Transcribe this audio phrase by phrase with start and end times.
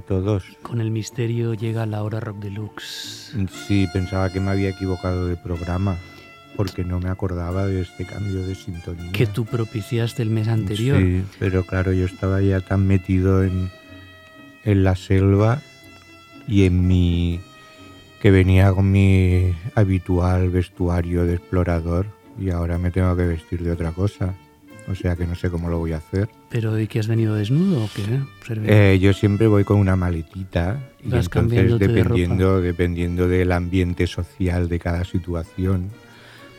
[0.00, 0.44] Todos.
[0.62, 3.34] Con el misterio llega la hora rock deluxe.
[3.66, 5.96] Sí, pensaba que me había equivocado de programa
[6.56, 9.10] porque no me acordaba de este cambio de sintonía.
[9.12, 10.98] Que tú propiciaste el mes anterior.
[10.98, 13.70] Sí, pero claro, yo estaba ya tan metido en,
[14.64, 15.60] en la selva
[16.46, 17.40] y en mi...
[18.20, 22.06] que venía con mi habitual vestuario de explorador
[22.38, 24.34] y ahora me tengo que vestir de otra cosa.
[24.86, 26.28] O sea que no sé cómo lo voy a hacer.
[26.54, 28.20] ¿Pero y que has venido desnudo o qué?
[28.66, 34.06] Eh, yo siempre voy con una maletita y Vas entonces de dependiendo, dependiendo del ambiente
[34.06, 35.90] social de cada situación,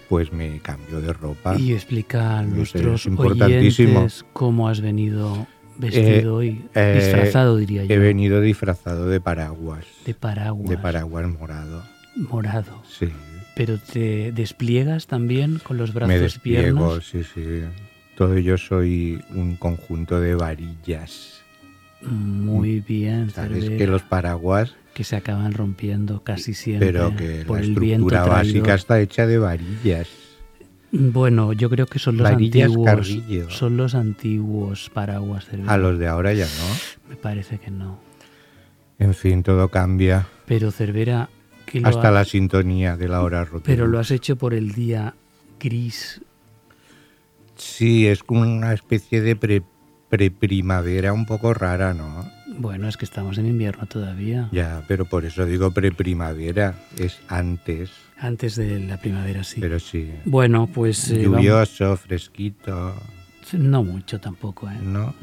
[0.10, 1.58] pues me cambio de ropa.
[1.58, 7.96] Y explica a nuestros oyentes cómo has venido vestido y eh, disfrazado, diría yo.
[7.96, 9.86] He venido disfrazado de paraguas.
[10.06, 10.70] De paraguas.
[10.70, 11.82] De paraguas morado.
[12.18, 12.84] Morado.
[12.86, 13.08] Sí.
[13.56, 17.06] Pero te despliegas también con los brazos me y despliego, piernas.
[17.06, 17.62] sí, sí.
[18.16, 21.42] Todo yo soy un conjunto de varillas.
[22.02, 27.44] Muy bien, Sabes Cervera, que los paraguas, que se acaban rompiendo casi siempre pero que
[27.46, 28.36] por la el viento estructura traído.
[28.62, 30.08] básica está hecha de varillas.
[30.92, 32.86] Bueno, yo creo que son los Varillas antiguos.
[32.86, 33.50] Carrillo.
[33.50, 35.74] Son los antiguos paraguas Cervera.
[35.74, 37.10] A los de ahora ya no.
[37.10, 38.00] Me parece que no.
[39.00, 40.26] En fin, todo cambia.
[40.46, 41.30] Pero Cervera,
[41.66, 43.64] que Hasta ha- la sintonía de la hora rota.
[43.66, 45.16] pero lo has hecho por el día
[45.60, 46.22] gris.
[47.56, 49.64] Sí, es como una especie de pre-
[50.10, 52.30] preprimavera un poco rara, ¿no?
[52.58, 54.48] Bueno, es que estamos en invierno todavía.
[54.52, 56.76] Ya, pero por eso digo preprimavera.
[56.98, 59.60] Es antes, Antes de la primavera, sí.
[59.60, 60.10] pero sí.
[60.24, 62.94] Bueno, pues eh, vamos- Lluvioso, fresquito,
[63.54, 64.78] no mucho tampoco, ¿eh?
[64.82, 65.14] ¿no?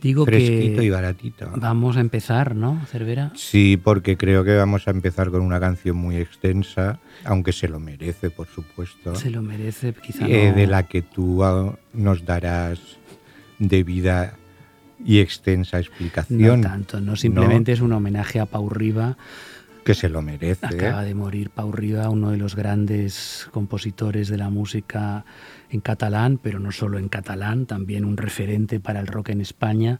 [0.00, 1.50] Digo Fresquito y que baratito.
[1.56, 3.32] vamos a empezar, ¿no, Cervera?
[3.34, 7.80] Sí, porque creo que vamos a empezar con una canción muy extensa, aunque se lo
[7.80, 9.14] merece, por supuesto.
[9.16, 10.56] Se lo merece, quizá eh, no.
[10.56, 12.78] de la que tú ah, nos darás
[13.58, 14.34] debida
[15.04, 16.60] y extensa No explicación.
[16.60, 19.16] tanto, no simplemente es un homenaje a Pau Riba.
[19.88, 20.66] Que se lo merece.
[20.66, 25.24] Acaba de morir Pau Riba, uno de los grandes compositores de la música
[25.70, 29.98] en catalán, pero no solo en catalán, también un referente para el rock en España.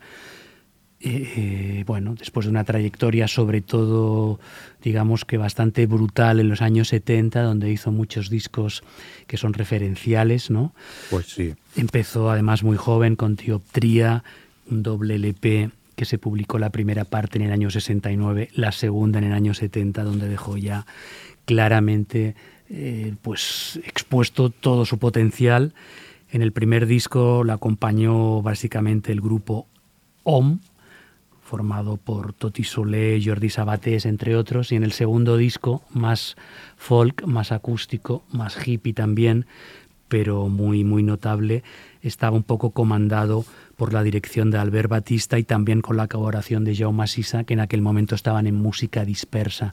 [1.00, 4.38] Eh, eh, bueno, después de una trayectoria sobre todo,
[4.82, 8.82] digamos que bastante brutal en los años 70, donde hizo muchos discos
[9.26, 10.74] que son referenciales, ¿no?
[11.08, 11.54] Pues sí.
[11.76, 14.22] Empezó además muy joven con Tioptría,
[14.70, 19.18] un doble LP que se publicó la primera parte en el año 69, la segunda
[19.18, 20.86] en el año 70, donde dejó ya
[21.44, 22.36] claramente
[22.70, 25.74] eh, pues expuesto todo su potencial.
[26.30, 29.66] En el primer disco la acompañó básicamente el grupo
[30.22, 30.60] OM,
[31.42, 36.36] formado por Toti Solé, Jordi Sabatés, entre otros, y en el segundo disco, más
[36.76, 39.46] folk, más acústico, más hippie también,
[40.06, 41.64] pero muy, muy notable,
[42.02, 43.44] estaba un poco comandado
[43.78, 47.54] por la dirección de Albert Batista y también con la colaboración de Jaume Sisa, que
[47.54, 49.72] en aquel momento estaban en música dispersa.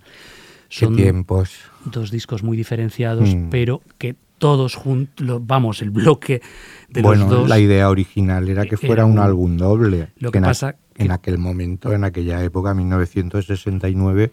[0.69, 1.55] Qué tiempos.
[1.85, 3.49] dos discos muy diferenciados, Mm.
[3.49, 6.41] pero que todos juntos, vamos, el bloque
[6.89, 7.49] de bueno, los dos...
[7.49, 10.09] la idea original era que era fuera un un- álbum doble.
[10.19, 14.31] Lo que pasa en que- aquel momento, en aquella época, 1969,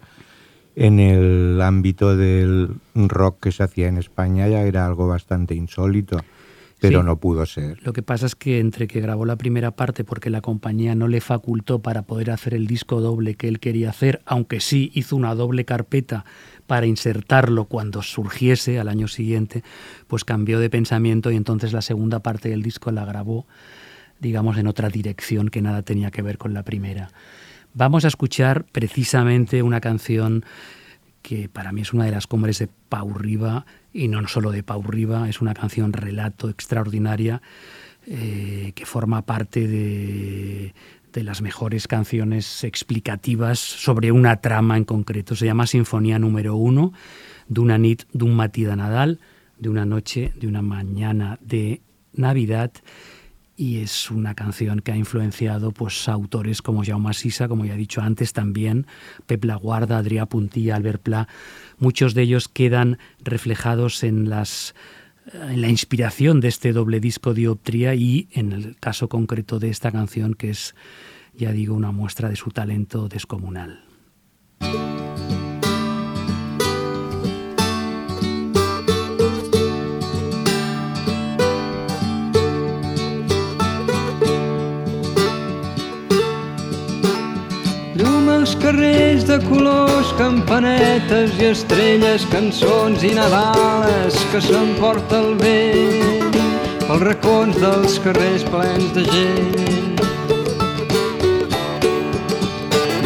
[0.75, 6.17] en el ámbito del rock que se hacía en España ya era algo bastante insólito,
[6.83, 7.05] pero Sí.
[7.05, 7.81] no pudo ser.
[7.85, 11.07] Lo que pasa es que entre que grabó la primera parte porque la compañía no
[11.07, 15.15] le facultó para poder hacer el disco doble que él quería hacer, aunque sí hizo
[15.15, 16.25] una doble carpeta
[16.67, 19.63] para insertarlo cuando surgiese al año siguiente,
[20.07, 23.47] pues cambió de pensamiento y entonces la segunda parte del disco la grabó,
[24.19, 27.11] digamos, en otra dirección que nada tenía que ver con la primera.
[27.73, 30.43] Vamos a escuchar precisamente una canción
[31.21, 33.13] que para mí es una de las cumbres de Pau
[33.93, 37.41] y no solo de Pau Riba, es una canción relato extraordinaria
[38.07, 40.73] eh, que forma parte de,
[41.13, 45.35] de las mejores canciones explicativas sobre una trama en concreto.
[45.35, 46.91] Se llama Sinfonía número uno,
[47.47, 49.19] d'una nit d'un matí de Nadal.
[49.63, 51.81] de una noche, de una mañana de
[52.13, 52.71] Navidad
[53.55, 57.77] y es una canción que ha influenciado pues autores como Jaume Sisa, como ya he
[57.77, 58.87] dicho antes también,
[59.27, 61.27] Pep Laguarda, Adrià Puntilla, Albert Pla,
[61.77, 64.45] muchos de ellos quedan reflejados en la
[65.69, 70.49] inspiración de este doble disco Dioptría y en el caso concreto de esta canción que
[70.49, 70.75] es
[71.35, 73.83] ya digo una muestra de su talento descomunal.
[88.43, 96.35] Els carrers de colors, campanetes i estrelles, cançons i nadales que s'emporta el vent
[96.83, 100.03] pels racons dels carrers plens de gent.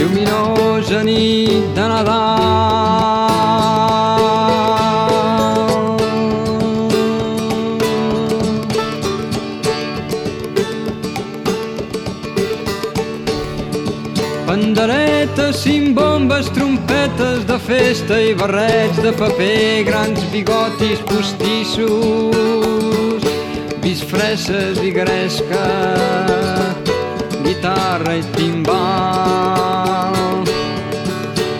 [0.01, 3.26] Lluminosa nit de Nadal
[14.77, 15.65] Panderetes,
[15.95, 21.89] bombes, trompetes de festa i barrets de paper, grans bigotis postissos,
[23.81, 25.65] bisfresses i gresca,
[27.41, 30.13] guitarra i timbal.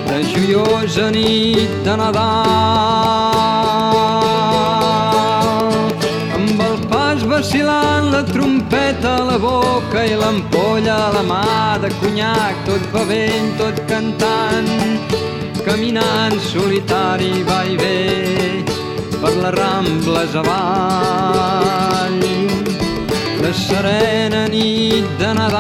[0.06, 2.22] La joiosa nit de Nadal,
[6.38, 11.90] amb el pas vacilant la trompeta a la boca i l'ampolla a la mà de
[12.00, 14.70] conyac, tot bevent, tot cantant,
[15.66, 18.64] caminant solitari va i ve
[19.22, 22.22] per les rambles avall.
[23.42, 25.58] La serena nit de Nadal.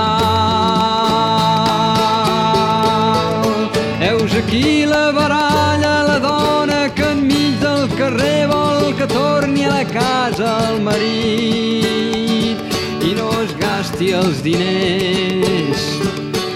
[4.02, 9.86] Heus aquí la baralla, la dona que enmig del carrer vol que torni a la
[9.86, 12.17] casa el marit
[13.88, 15.84] gasti els diners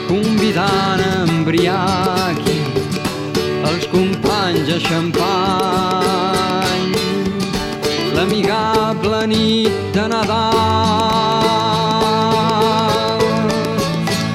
[0.10, 2.60] convidant a embriagui
[3.69, 6.92] els companys a xampany.
[8.18, 10.44] L'amigable nit de Nadal.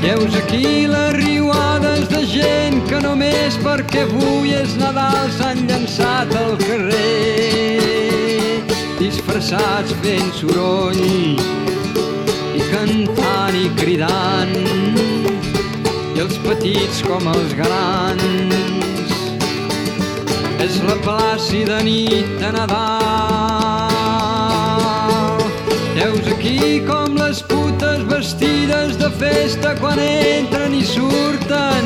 [0.01, 6.57] Heus aquí les riuades de gent que només perquè avui és Nadal s'han llançat al
[6.65, 8.65] carrer.
[8.97, 11.05] Disfressats fent soroll
[12.77, 14.51] cantant i cridant
[16.17, 19.13] i els petits com els grans.
[20.65, 22.75] És la plàcida nit de Nadal.
[25.97, 31.85] Heus aquí com les putes vestides de festa quan entren i surten.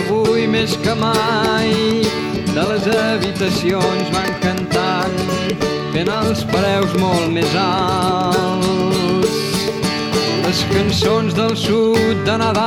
[0.00, 1.70] Avui més que mai
[2.54, 5.16] de les habitacions van cantant
[5.92, 8.78] fent els preus molt més alts
[10.48, 12.64] les cançons del sud de Nadal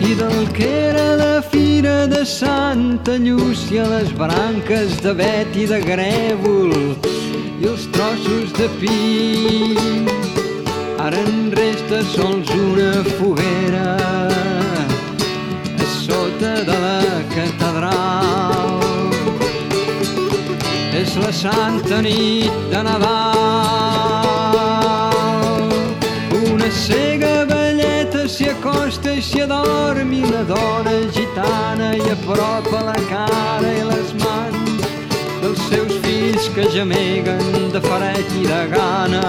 [0.00, 5.80] i del que era la fira de Santa Llúcia les branques de vet i de
[5.84, 6.72] grèvol
[7.60, 9.76] i els trossos de pi
[11.04, 13.90] ara en resta sols una foguera
[15.84, 17.00] a sota de la
[17.34, 18.80] catedral
[21.02, 23.45] és la santa nit de Nadal.
[26.86, 33.72] Cega velleta s'hi acosta i s'hi adorm i la dona gitana i apropa la cara
[33.78, 34.84] i les mans
[35.42, 37.42] dels seus fills que gemeguen
[37.74, 39.24] de faret i de gana.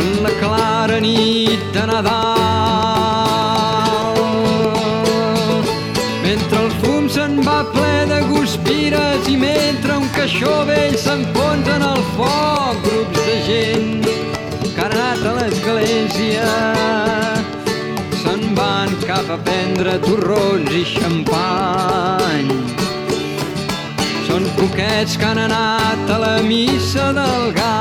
[0.00, 2.24] En la clara nit de Nadal
[6.24, 11.88] mentre el fum se'n va ple de guspires i mentre un caixó vell s'enfonsa en
[11.92, 14.23] el foc grups de gent
[14.94, 16.46] anat a l'església.
[18.22, 22.48] Se'n van cap a prendre torrons i xampany.
[24.28, 27.74] Són poquets que han anat a la missa del gall.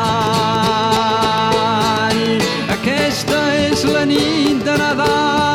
[2.77, 3.39] Aquesta
[3.69, 5.52] és la nit de Nadal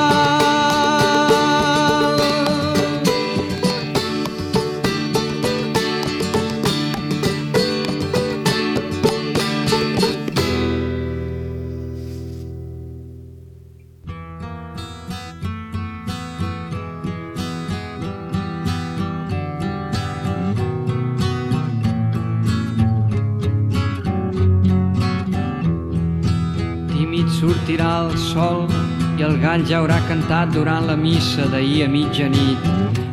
[29.29, 32.69] el gall ja haurà cantat durant la missa d'ahir a mitjanit.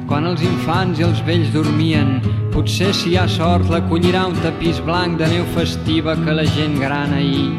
[0.07, 2.21] quan els infants i els vells dormien.
[2.53, 6.77] Potser si hi ha sort l'acollirà un tapís blanc de neu festiva que la gent
[6.79, 7.57] gran ahir.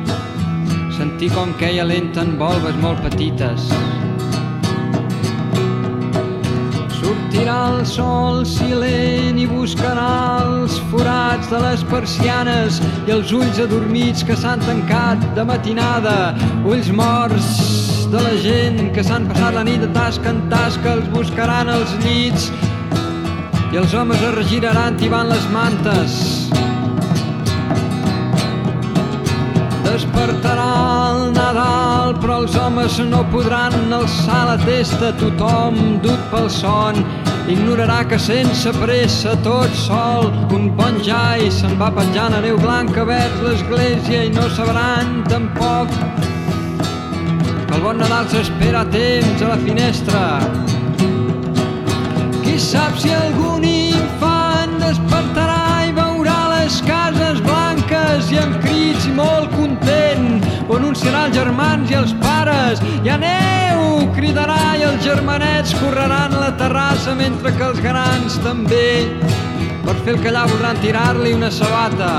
[0.97, 3.67] Sentir com queia lenta en volves molt petites,
[7.01, 10.07] Sortirà el sol silent i buscarà
[10.45, 16.17] els forats de les persianes i els ulls adormits que s'han tancat de matinada,
[16.65, 21.07] ulls morts de la gent que s'han passat la nit de tasca en tasca, els
[21.11, 22.51] buscaran els llits
[23.73, 26.15] i els homes es regiraran tibant les mantes.
[29.87, 30.69] Despertarà
[31.09, 37.03] el Nadal, però els homes no podran alçar la testa, tothom dut pel son,
[37.51, 43.09] ignorarà que sense pressa, tot sol, un bon jai se'n va penjant a neu blanca
[43.09, 46.36] vers l'església i no sabran tampoc
[47.77, 50.21] el bon Nadal s'espera a temps a la finestra.
[52.41, 59.13] Qui sap si algun infant despertarà i veurà les cases blanques i amb crits i
[59.19, 65.77] molt content ho anunciarà els germans i els pares i aneu, cridarà i els germanets
[65.83, 68.89] correran la terrassa mentre que els grans també
[69.85, 72.15] per fer el callar voldran tirar-li una sabata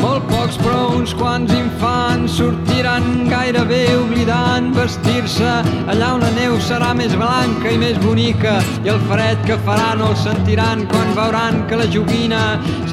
[0.00, 4.70] molt pocs però uns quants infants sortiran gairebé oblidant.
[4.76, 5.50] Vestir-se
[5.92, 9.92] allà on la neu serà més blanca i més bonica i el fred que farà
[10.00, 12.42] no el sentiran quan veuran que la joguina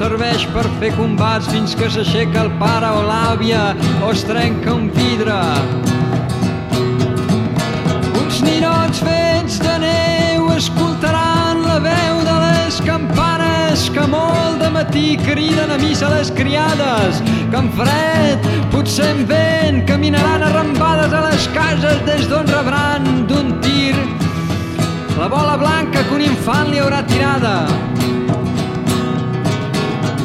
[0.00, 3.64] serveix per fer combats fins que s'aixeca el pare o l'àvia
[4.02, 5.40] o es trenca un vidre.
[8.20, 12.17] Uns ninots fets de neu escoltaran la veu
[13.78, 18.38] campanes que molt de matí criden a missa les criades, que en fred,
[18.72, 23.94] potser en vent, caminaran arrambades a les cases des d'on rebran d'un tir
[25.18, 27.66] la bola blanca que un infant li haurà tirada.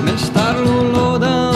[0.06, 1.53] Més tard l'olor del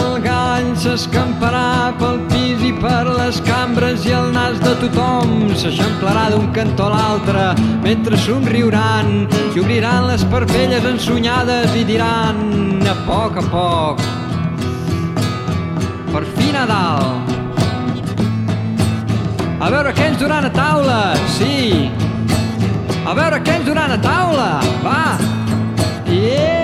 [0.78, 5.48] s'escamparà pel pis i per les cambres i el nas de tothom.
[5.58, 7.46] S'eixamplarà d'un cantó a l'altre
[7.82, 14.04] mentre somriuran i obriran les parpelles ensonyades i diran a poc a poc
[16.12, 17.02] per fi Nadal.
[19.58, 21.00] A veure què ens duran a taula?
[21.34, 21.90] Sí.
[23.02, 24.52] A veure què ens duran a taula?
[24.86, 25.02] Va.
[26.08, 26.57] Yeah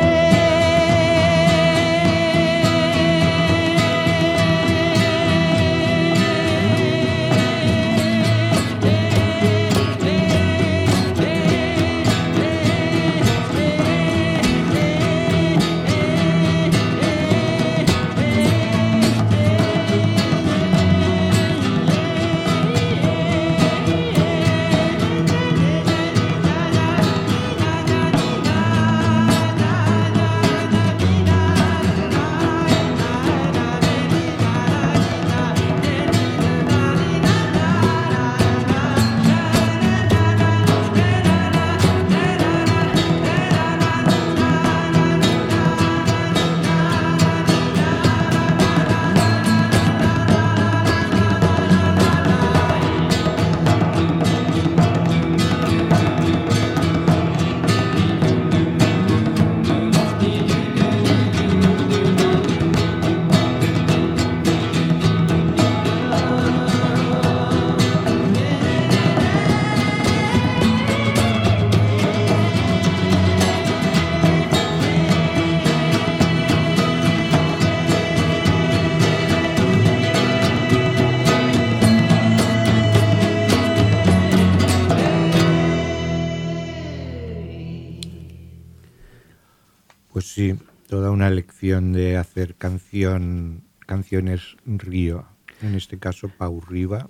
[91.80, 95.26] de hacer canción, canciones río.
[95.62, 97.06] En este caso, Pau Riva,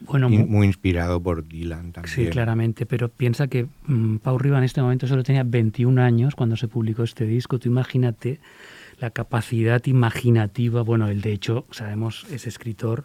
[0.00, 2.14] Bueno, muy inspirado por Dylan también.
[2.14, 6.34] Sí, claramente, pero piensa que mm, Pau Riva en este momento solo tenía 21 años
[6.34, 7.58] cuando se publicó este disco.
[7.58, 8.40] Tú imagínate
[8.98, 10.82] la capacidad imaginativa.
[10.82, 13.04] Bueno, él de hecho, sabemos, es escritor.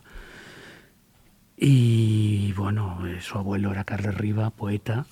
[1.57, 5.05] Y bueno, eh, su abuelo era Carlos Riva, poeta.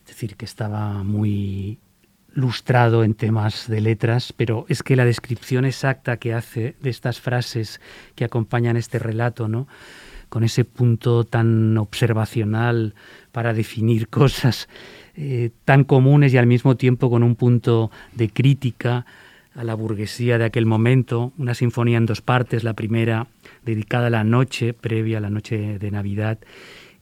[0.00, 1.78] Es decir, que estaba muy
[2.36, 7.18] lustrado en temas de letras, pero es que la descripción exacta que hace de estas
[7.18, 7.80] frases
[8.14, 9.66] que acompañan este relato, ¿no?
[10.28, 12.94] con ese punto tan observacional
[13.32, 14.68] para definir cosas
[15.14, 19.06] eh, tan comunes y al mismo tiempo con un punto de crítica
[19.54, 23.28] a la burguesía de aquel momento, una sinfonía en dos partes, la primera
[23.64, 26.38] dedicada a la noche previa a la noche de Navidad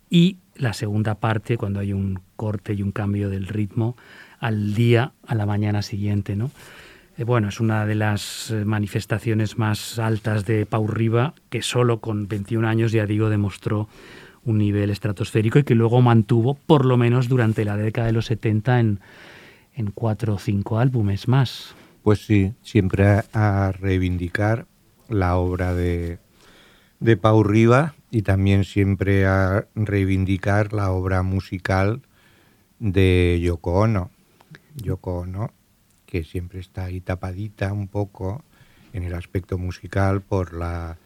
[0.08, 3.96] y la segunda parte, cuando hay un corte y un cambio del ritmo,
[4.44, 6.50] al día, a la mañana siguiente, ¿no?
[7.16, 12.00] Eh, bueno, es una de las eh, manifestaciones más altas de Pau Riva, que solo
[12.00, 13.88] con 21 años, ya digo, demostró
[14.44, 18.26] un nivel estratosférico y que luego mantuvo, por lo menos durante la década de los
[18.26, 19.00] 70, en,
[19.76, 21.74] en cuatro o cinco álbumes más.
[22.02, 24.66] Pues sí, siempre a, reivindicar
[25.08, 26.18] la obra de,
[27.00, 32.02] de Pau Riva y también siempre a reivindicar la obra musical
[32.78, 34.10] de Yoko Ono.
[34.76, 35.50] Yoko Ono
[36.06, 38.44] que siempre está ahí tapadita un poco
[38.92, 40.96] en el aspecto musical por la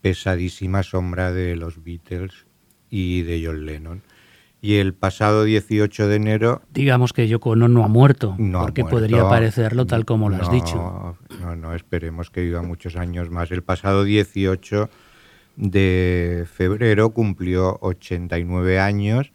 [0.00, 2.46] pesadísima sombra de los Beatles
[2.90, 4.02] y de John Lennon.
[4.60, 6.62] Y el pasado 18 de enero...
[6.72, 11.16] Digamos que Yoko Ono no ha muerto, porque podría parecerlo tal como lo has dicho.
[11.40, 13.50] No, no, esperemos que viva muchos años más.
[13.50, 14.88] El pasado 18
[15.56, 19.32] de febrero cumplió 89 años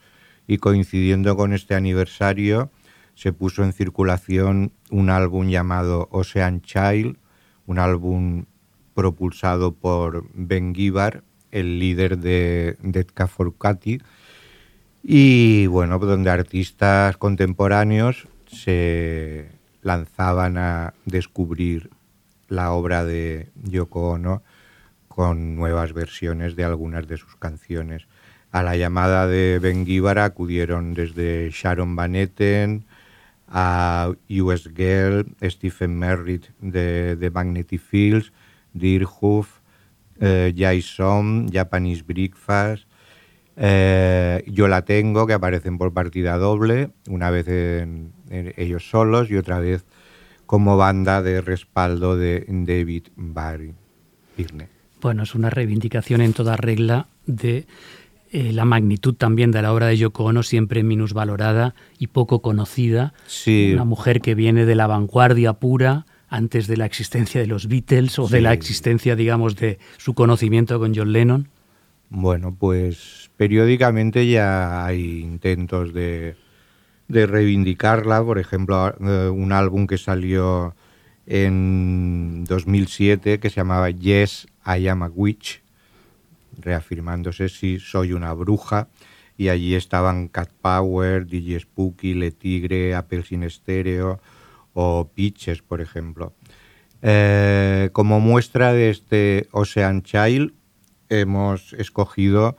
[0.47, 2.71] y coincidiendo con este aniversario
[3.17, 7.17] se puso en circulación un álbum llamado Ocean Child,
[7.65, 8.45] un álbum
[8.93, 13.55] propulsado por Ben Gibbard, el líder de Dead for
[15.01, 19.49] y bueno, donde artistas contemporáneos se
[19.81, 21.89] lanzaban a descubrir
[22.49, 24.43] la obra de Yoko Ono
[25.07, 28.07] con nuevas versiones de algunas de sus canciones.
[28.51, 32.85] A la llamada de Ben Gibbard acudieron desde Sharon Van Etten,
[33.47, 38.33] a US Girl, Stephen Merritt de, de Magnetic Fields,
[38.73, 39.59] Deer Hoof,
[40.19, 42.87] eh, Jason, Japanese Breakfast,
[43.55, 49.37] eh, Yo la tengo, que aparecen por partida doble, una vez en, ellos solos y
[49.37, 49.85] otra vez
[50.45, 53.73] como banda de respaldo de David Barry.
[55.01, 57.65] Bueno, es una reivindicación en toda regla de
[58.31, 63.13] eh, la magnitud también de la obra de Yoko Ono, siempre minusvalorada y poco conocida.
[63.45, 68.19] Una mujer que viene de la vanguardia pura antes de la existencia de los Beatles
[68.19, 71.47] o de la existencia, digamos, de su conocimiento con John Lennon.
[72.09, 76.35] Bueno, pues periódicamente ya hay intentos de,
[77.07, 78.23] de reivindicarla.
[78.23, 80.75] Por ejemplo, eh, un álbum que salió
[81.25, 85.61] en 2007 que se llamaba Yes, I Am a Witch
[86.57, 88.87] reafirmándose si soy una bruja
[89.37, 94.19] y allí estaban Cat Power, DJ Spooky, Le Tigre, Apple Sin Estéreo
[94.73, 96.33] o Pitches, por ejemplo.
[97.01, 100.53] Eh, como muestra de este Ocean Child
[101.09, 102.57] hemos escogido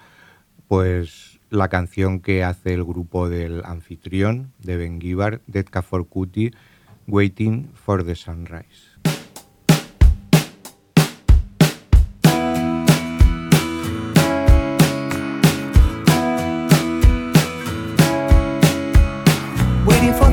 [0.68, 6.52] pues la canción que hace el grupo del anfitrión de Ben Gibbard, Dead for Cutie,
[7.06, 8.88] Waiting for the Sunrise.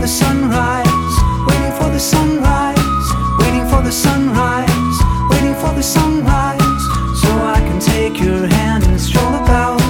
[0.05, 1.15] The sunrise,
[1.47, 3.07] waiting for the sunrise,
[3.39, 4.97] waiting for the sunrise,
[5.31, 6.83] waiting for the sunrise,
[7.21, 9.81] so I can take your hand and stroll about.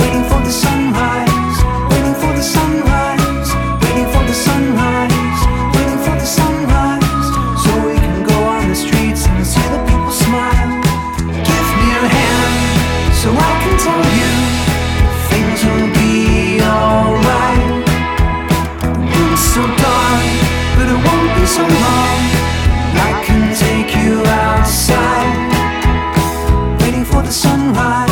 [0.00, 1.56] Waiting for the sunrise,
[1.90, 3.48] waiting for the sunrise,
[3.86, 5.40] waiting for the sunrise,
[5.76, 7.26] waiting for the sunrise,
[7.62, 10.74] so we can go on the streets and see the people smile.
[11.46, 14.47] Give me your hand so I can tell you
[27.30, 28.07] sunrise,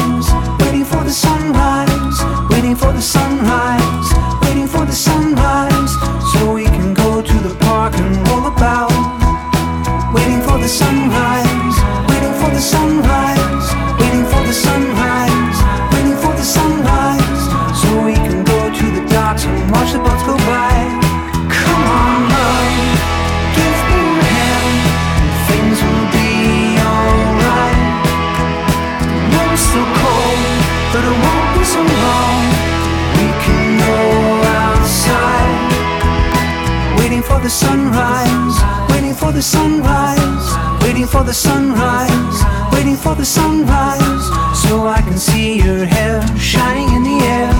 [39.36, 42.40] the sunrise, waiting for the sunrise,
[42.72, 44.24] waiting for the sunrise,
[44.64, 47.52] so I can see your hair shining in the air.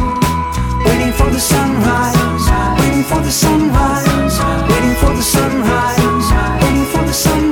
[0.87, 2.17] Waiting for the sunrise,
[2.81, 4.39] waiting for the sunrise,
[4.71, 7.46] waiting for the sunrise, waiting for the sunrise,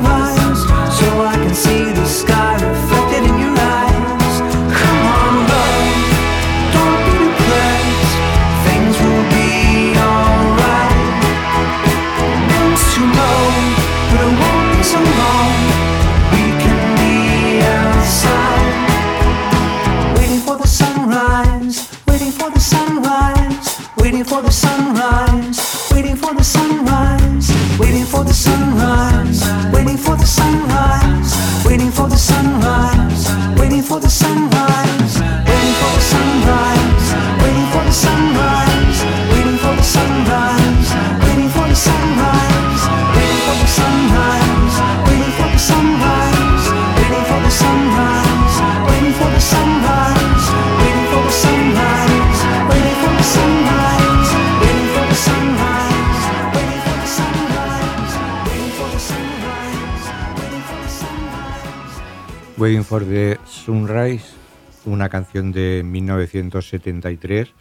[62.65, 64.25] Waiting for the Sunrise,
[64.87, 67.53] una canción de 1973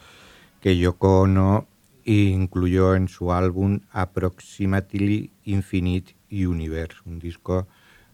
[0.61, 1.67] que Yoko Ono
[2.05, 7.67] incluyó en su álbum Approximately Infinite Universe, un disco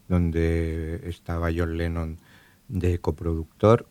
[0.08, 2.18] donde estaba John Lennon
[2.66, 3.86] de coproductor.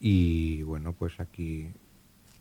[0.00, 1.70] Y bueno, pues aquí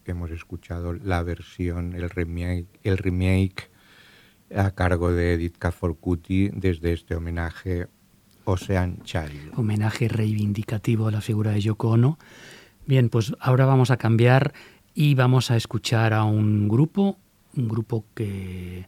[0.05, 3.69] hemos escuchado la versión, el remake,
[4.55, 7.87] a cargo de Edith Caforcuti desde este homenaje
[9.55, 12.17] Homenaje reivindicativo a la figura de Yoko Ono.
[12.85, 14.53] Bien, pues ahora vamos a cambiar
[14.93, 17.17] y vamos a escuchar a un grupo,
[17.55, 18.87] un grupo que,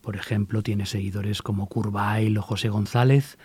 [0.00, 3.36] por ejemplo, tiene seguidores como Curvail o José González.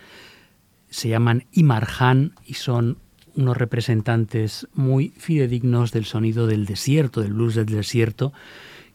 [0.88, 2.98] Se llaman Imarjan y son
[3.34, 8.32] unos representantes muy fidedignos del sonido del desierto, del blues del desierto,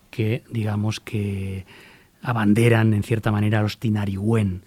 [0.10, 1.66] que digamos que
[2.22, 4.64] abanderan en cierta manera a los Tinariwen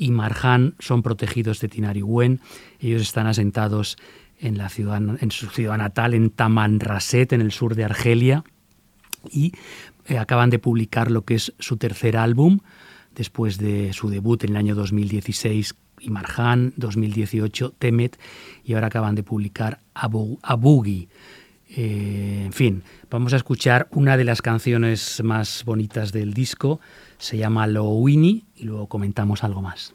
[0.00, 2.40] y Marjan son protegidos de Tinariwen.
[2.80, 3.98] Ellos están asentados
[4.38, 8.42] en, la ciudad, en su ciudad natal, en Tamanrasset, en el sur de Argelia,
[9.30, 9.52] y
[10.06, 12.60] eh, acaban de publicar lo que es su tercer álbum,
[13.14, 18.18] después de su debut en el año 2016, Imarjan, 2018, Temet,
[18.64, 21.10] y ahora acaban de publicar Abu, Abugi.
[21.76, 26.80] Eh, en fin, vamos a escuchar una de las canciones más bonitas del disco,
[27.20, 29.94] se llama Lo Winnie y luego comentamos algo más.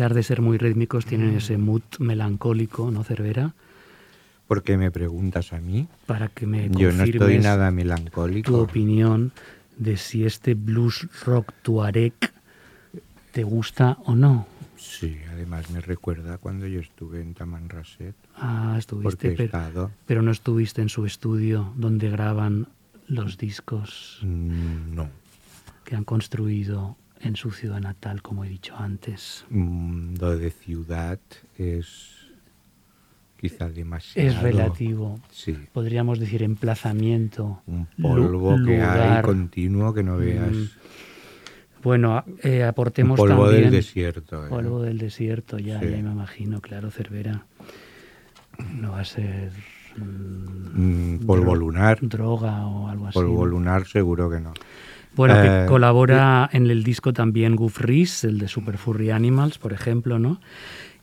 [0.00, 3.52] Pesar de ser muy rítmicos, tienen ese mood melancólico, ¿no, Cervera?
[4.48, 5.88] ¿Por qué me preguntas a mí?
[6.06, 8.62] Para que me Yo no estoy nada tu melancólico.
[8.62, 9.30] opinión
[9.76, 12.14] de si este blues rock tuareg
[13.32, 14.46] te gusta o no.
[14.78, 19.90] Sí, además me recuerda cuando yo estuve en Tamanrasset, Ah, estuviste, pero, estado.
[20.06, 22.68] pero no estuviste en su estudio donde graban
[23.06, 25.10] los discos Mm, No,
[25.84, 29.44] que han construido en su ciudad natal, como he dicho antes.
[29.50, 31.18] Mm, lo de ciudad
[31.58, 32.16] es
[33.38, 34.28] quizá demasiado.
[34.28, 35.20] Es relativo.
[35.30, 37.62] Sí, Podríamos decir emplazamiento.
[37.66, 39.24] un polvo que hay lugar.
[39.24, 40.52] continuo que no veas.
[40.52, 40.64] Mm,
[41.82, 43.62] Bueno, eh, Un aportemos polvo también...
[43.64, 44.44] del desierto.
[44.44, 44.48] ¿eh?
[44.50, 45.86] Polvo del desierto, ya, Sí.
[45.86, 47.46] ya me imagino, claro, Cervera.
[48.74, 49.50] No va a ser
[49.96, 51.98] mm, Mm, polvo lunar.
[52.02, 53.14] droga o algo así.
[53.14, 54.52] Polvo lunar seguro que no.
[55.20, 59.58] Bueno, Eh, que colabora en el disco también Goof Reese, el de Super Furry Animals,
[59.58, 60.40] por ejemplo, ¿no?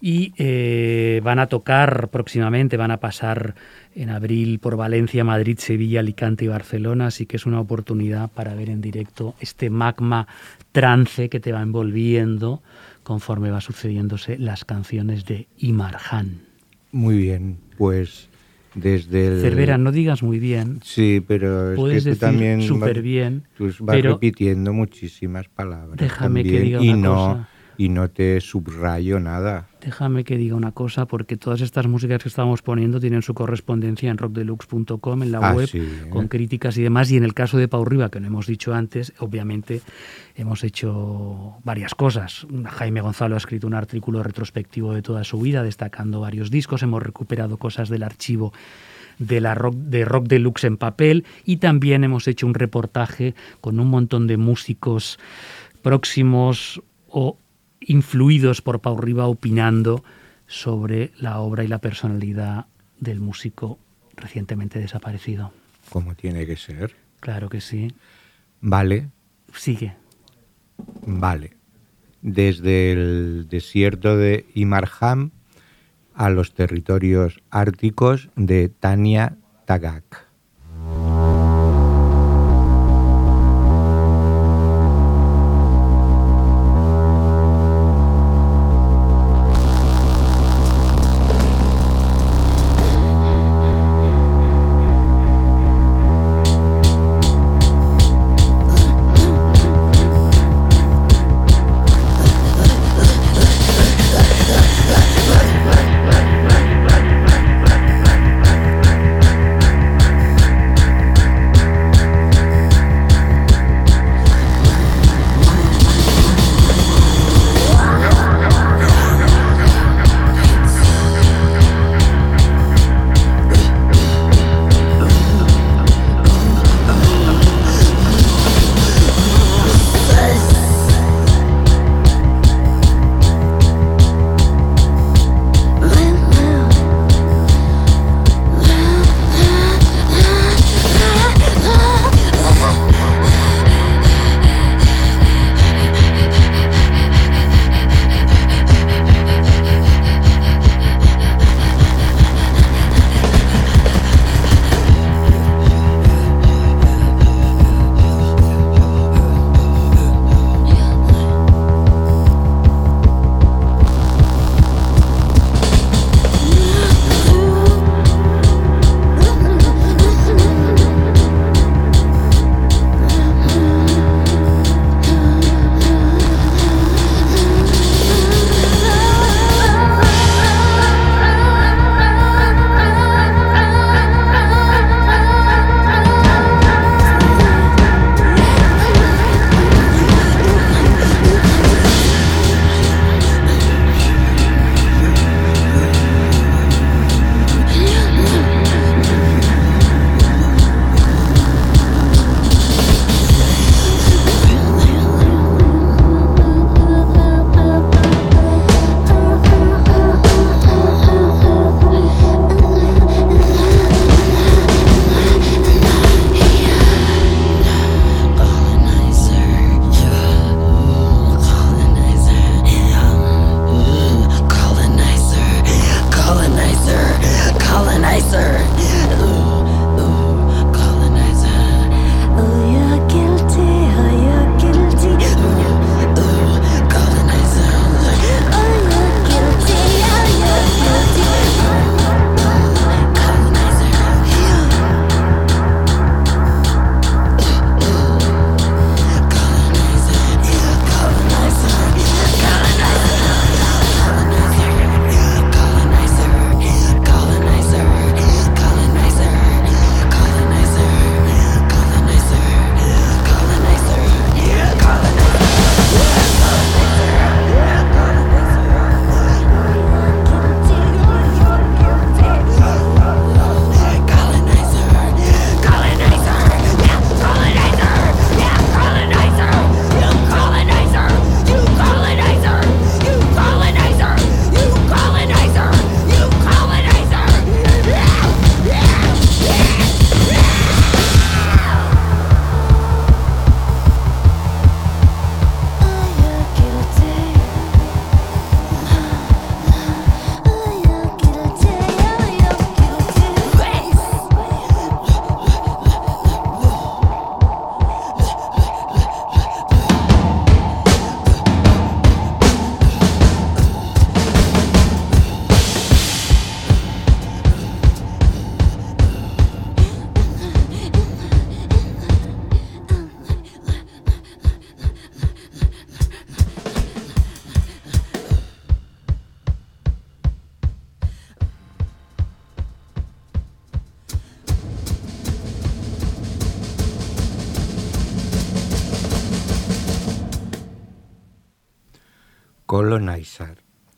[0.01, 3.53] Y eh, van a tocar próximamente, van a pasar
[3.93, 8.55] en abril por Valencia, Madrid, Sevilla, Alicante y Barcelona, así que es una oportunidad para
[8.55, 10.27] ver en directo este magma
[10.71, 12.63] trance que te va envolviendo
[13.03, 16.41] conforme va sucediéndose las canciones de Imarjan.
[16.91, 18.29] Muy bien, pues
[18.77, 19.41] desde el...
[19.41, 23.43] Cervera, no digas muy bien, Sí, pero es puedes que tú decir también súper bien,
[23.57, 25.97] tú vas pero repitiendo muchísimas palabras.
[25.97, 27.49] Déjame que también, diga y una no cosa.
[27.77, 29.67] Y no te subrayo nada.
[29.81, 34.09] Déjame que diga una cosa, porque todas estas músicas que estamos poniendo tienen su correspondencia
[34.09, 36.09] en rockdeluxe.com, en la Ah, web, sí, ¿eh?
[36.09, 37.11] con críticas y demás.
[37.11, 39.81] Y en el caso de Pau Riva, que no hemos dicho antes, obviamente
[40.35, 42.47] hemos hecho varias cosas.
[42.65, 46.83] Jaime Gonzalo ha escrito un artículo retrospectivo de toda su vida, destacando varios discos.
[46.83, 48.51] Hemos recuperado cosas del archivo
[49.19, 53.79] de, la rock, de Rock Deluxe en papel y también hemos hecho un reportaje con
[53.79, 55.19] un montón de músicos
[55.81, 57.37] próximos o
[57.87, 60.03] influidos por Pau Riba opinando
[60.45, 62.67] sobre la obra y la personalidad
[62.99, 63.79] del músico
[64.15, 65.51] recientemente desaparecido.
[65.89, 66.95] Como tiene que ser.
[67.19, 67.93] Claro que sí.
[68.61, 69.09] Vale,
[69.53, 69.95] Sigue.
[71.05, 71.53] vale.
[72.21, 75.31] Desde el desierto de Imarham
[76.13, 80.26] a los territorios árticos de Tania Tagak.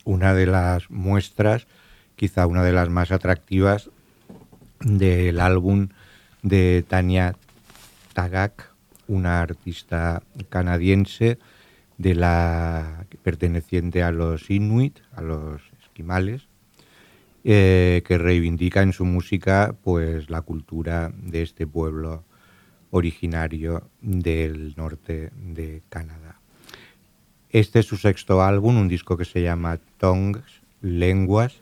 [0.06, 1.68] Una de las muestras,
[2.16, 3.90] quizá una de las más atractivas
[4.80, 5.90] del álbum
[6.42, 7.36] de Tania
[8.14, 8.72] Tagak,
[9.08, 11.38] una artista canadiense
[11.98, 16.48] de la perteneciente a los Inuit, a los esquimales,
[17.44, 22.24] eh, que reivindica en su música pues la cultura de este pueblo
[22.92, 26.19] originario del norte de Canadá.
[27.52, 31.56] Este es su sexto álbum, un disco que se llama Tongues, Lenguas,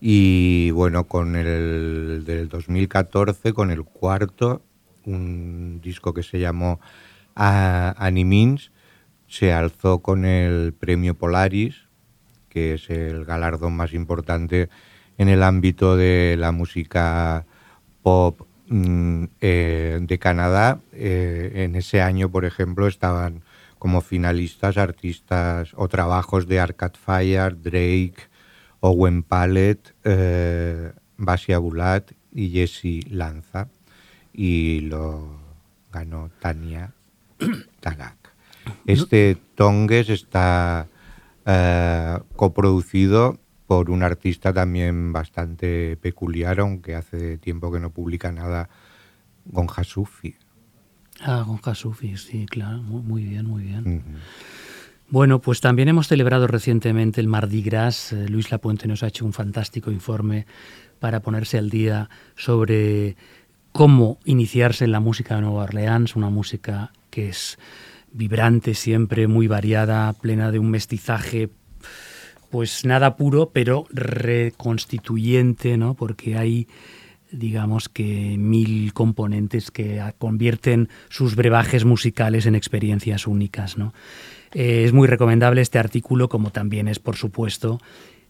[0.00, 4.62] y bueno, con el del 2014, con el cuarto,
[5.04, 6.78] un disco que se llamó
[7.34, 8.70] ah, Animins,
[9.26, 11.88] se alzó con el premio Polaris,
[12.48, 14.68] que es el galardón más importante
[15.18, 17.44] en el ámbito de la música
[18.02, 20.78] pop mm, eh, de Canadá.
[20.92, 23.42] Eh, en ese año, por ejemplo, estaban
[23.78, 28.28] como finalistas artistas o trabajos de Arcade Fire, Drake,
[28.80, 33.68] Owen Pallet, eh, Basia Bulat y Jesse Lanza.
[34.32, 35.40] Y lo
[35.92, 36.92] ganó Tania
[37.80, 38.16] Tagak.
[38.86, 40.86] Este Tongues está
[41.46, 48.68] eh, coproducido por un artista también bastante peculiar, aunque hace tiempo que no publica nada,
[49.44, 50.36] Gonja Sufi.
[51.20, 54.02] Ah, con sí, claro, muy, bien, muy bien.
[55.10, 58.12] Bueno, pues también hemos celebrado recientemente el Mardi Gras.
[58.12, 60.46] Eh, Luis Lapuente nos ha hecho un fantástico informe
[61.00, 63.16] para ponerse al día sobre
[63.72, 67.58] cómo iniciarse en la música de Nueva Orleans, una música que es
[68.12, 71.50] vibrante siempre, muy variada, plena de un mestizaje
[72.50, 75.94] pues nada puro, pero reconstituyente, ¿no?
[75.94, 76.66] Porque hay
[77.30, 83.76] digamos que mil componentes que convierten sus brebajes musicales en experiencias únicas.
[83.76, 83.92] ¿no?
[84.52, 87.80] Eh, es muy recomendable este artículo, como también es, por supuesto,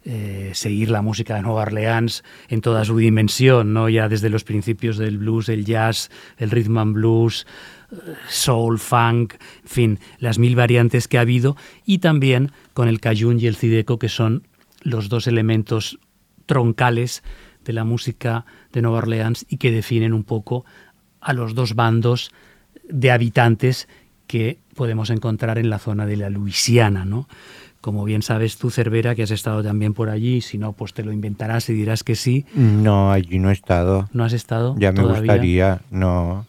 [0.04, 3.88] eh, seguir la música de Nueva Orleans en toda su dimensión, ¿no?
[3.88, 7.46] ya desde los principios del blues, el jazz, el rhythm and blues,
[7.92, 7.96] eh,
[8.28, 13.40] soul, funk, en fin, las mil variantes que ha habido, y también con el cajún
[13.40, 14.46] y el zideco, que son
[14.83, 15.98] los dos elementos
[16.46, 17.23] troncales
[17.64, 20.64] de la música de Nueva Orleans y que definen un poco
[21.21, 22.31] a los dos bandos
[22.88, 23.88] de habitantes
[24.27, 27.29] que podemos encontrar en la zona de la Luisiana, ¿no?
[27.81, 31.04] Como bien sabes tú, Cervera, que has estado también por allí, si no, pues te
[31.04, 32.44] lo inventarás y dirás que sí.
[32.54, 34.08] No, allí no he estado.
[34.12, 34.75] ¿No has estado?
[34.79, 35.21] Ya me todavía?
[35.21, 36.46] gustaría, no.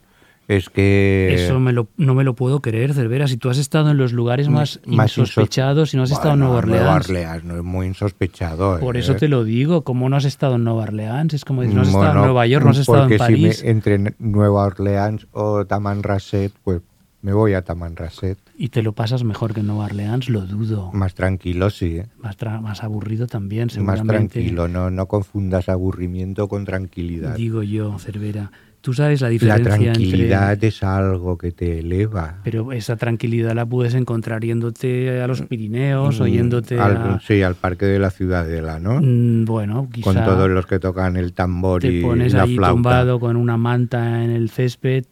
[0.50, 1.30] Es que...
[1.32, 3.28] Eso me lo- no me lo puedo creer, Cervera.
[3.28, 6.40] Si tú has estado en los lugares más, más insospechados y no has estado en
[6.40, 6.82] Nueva Orleans.
[6.84, 8.80] Nueva Orleans no es muy insospechado.
[8.80, 9.02] Por ¿eh?
[9.02, 11.84] eso te lo digo, como no has estado en Nueva Orleans, es como decir, no
[11.84, 13.64] has estado en Nueva York, no has estado en porque si me- París.
[13.64, 16.82] entre Nueva Orleans o Tamanrasset, pues
[17.22, 18.38] me voy a Tamanrasset.
[18.58, 20.90] y te lo pasas mejor que en Nueva Orleans, lo dudo.
[20.94, 21.98] Más tranquilo, sí.
[21.98, 22.08] ¿eh?
[22.18, 24.40] Más, tra- más aburrido también, Más seguramente.
[24.40, 27.36] tranquilo, no, no confundas aburrimiento con tranquilidad.
[27.36, 28.52] Digo yo, Cervera.
[28.82, 30.68] Tú sabes la La diferencia tranquilidad entre...
[30.70, 32.38] es algo que te eleva.
[32.46, 37.20] Pero esa tranquilidad la puedes encontrar yéndote a los Pirineos o Mm, yéndote al, a...
[37.20, 39.02] Sí, al Parque de la Ciudadela, ¿no?
[39.02, 42.56] Mm, Bueno, quizá Con todos los que tocan el tambor te y pones la ahí
[42.56, 42.74] flauta.
[42.74, 45.04] tumbado con una manta en el césped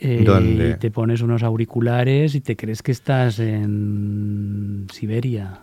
[0.00, 0.70] eh, ¿Dónde?
[0.70, 5.60] y te pones unos auriculares y te crees que estás en Siberia.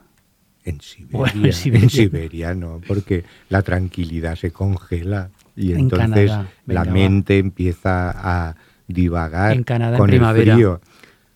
[0.63, 1.53] En Siberia, Bueno, en.
[1.89, 2.53] Siberia.
[2.53, 6.91] no, porque la tranquilidad se congela y En entonces Canadá, la venga, va.
[6.93, 8.11] mente empieza
[8.49, 8.55] a
[8.87, 10.53] divagar En Canadá en con primavera.
[10.53, 10.81] el frío.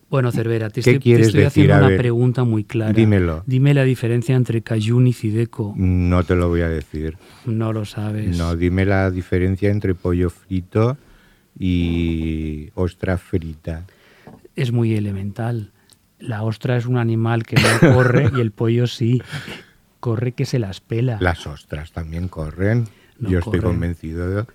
[0.10, 1.48] Bueno, Cervera, te ¿Qué estoy, te estoy decir?
[1.48, 2.92] haciendo A una ver, pregunta muy clara.
[2.94, 3.44] dímelo.
[3.48, 5.74] Dime la diferencia entre cayún y cideco.
[5.78, 7.18] No te lo voy a decir.
[7.46, 8.38] No lo sabes.
[8.38, 10.98] No, dime la diferencia entre pollo frito
[11.58, 13.86] y ostra frita.
[14.56, 15.72] Es muy elemental.
[16.20, 19.22] La ostra es un animal que no corre y el pollo sí.
[20.00, 21.18] Corre que se las pela.
[21.22, 22.88] Las ostras también corren.
[23.22, 23.74] No Yo estoy corren.
[23.76, 24.30] convencido.
[24.30, 24.46] de-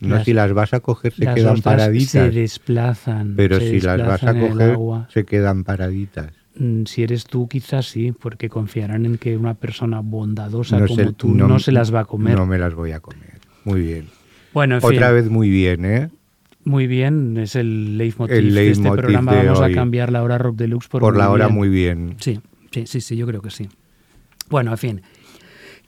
[0.00, 2.10] No, Las- si las vas a coger se quedan paraditas.
[2.10, 3.34] se desplazan.
[3.36, 5.08] pero se si las vas a desplazan en el coger agua.
[5.12, 6.32] se quedan paraditas.
[6.58, 11.12] Mm, Si eres tú, quizás sí, porque confiarán en que una persona bondadosa No como
[11.12, 12.36] tú no, se las va a comer.
[12.36, 13.38] No me las voy a comer.
[13.64, 14.06] Muy bien.
[14.52, 16.10] bueno, en fin, Otra vez muy bien, ¿eh?
[16.64, 19.32] muy bien, es el leitmotiv, El de este leitmotiv programa.
[19.34, 19.72] de Vamos hoy.
[19.72, 21.56] a cambiar la hora rock deluxe por, Por, la hora bien.
[21.58, 22.16] muy bien.
[22.20, 23.68] Sí, sí, sí, sí, yo creo que sí.
[24.48, 25.02] Bueno, en fin,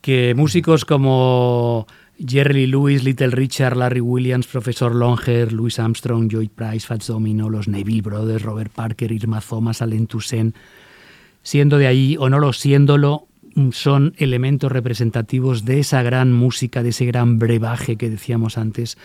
[0.00, 1.86] que músicos como
[2.18, 7.68] Jerry Lewis, Little Richard, Larry Williams, Profesor Longer, Louis Armstrong, Joy Price, Fats Domino, los
[7.68, 10.54] Neville Brothers, Robert Parker, Irma Thomas, Alain Toussaint,
[11.42, 16.82] siendo de ahí o no lo siéndolo, mm, son elementos representativos de esa gran música,
[16.82, 18.96] de ese gran brebaje que decíamos antes,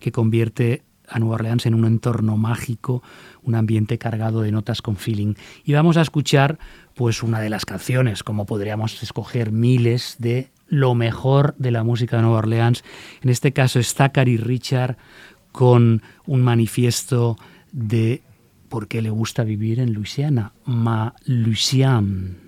[0.00, 3.02] que convierte a Nueva Orleans en un entorno mágico,
[3.42, 5.34] un ambiente cargado de notas con feeling.
[5.64, 6.58] Y vamos a escuchar
[6.94, 12.16] pues una de las canciones, como podríamos escoger miles de lo mejor de la música
[12.16, 12.84] de Nueva Orleans.
[13.22, 14.96] En este caso es Zachary Richard
[15.52, 17.36] con un manifiesto
[17.72, 18.22] de
[18.68, 22.47] por qué le gusta vivir en Luisiana, Ma Louisiane.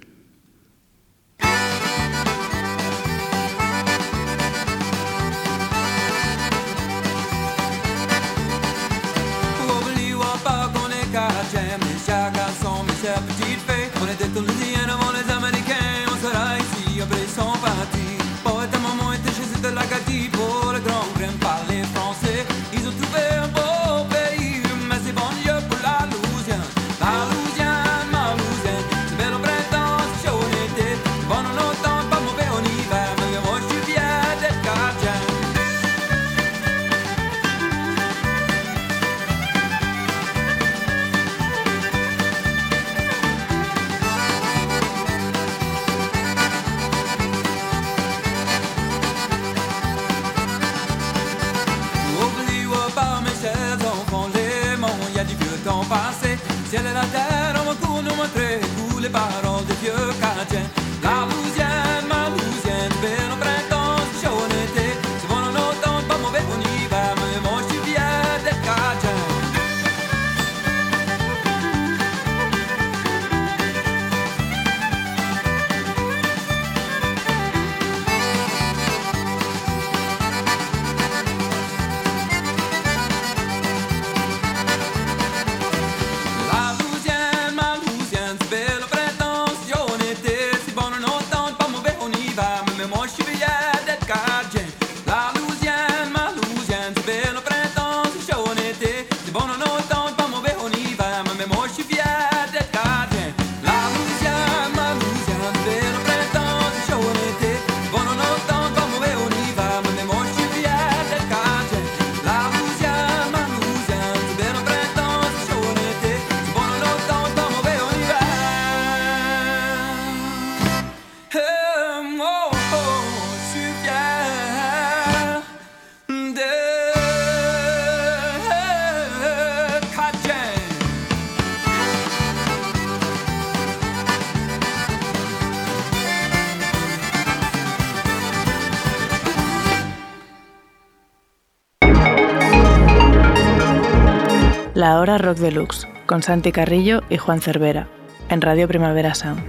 [145.22, 147.88] Rock Deluxe, con Santi Carrillo y Juan Cervera,
[148.28, 149.42] en Radio Primavera Sound.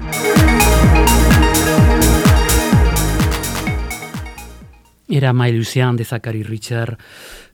[5.08, 6.98] Era My Lucian de Zachary Richard,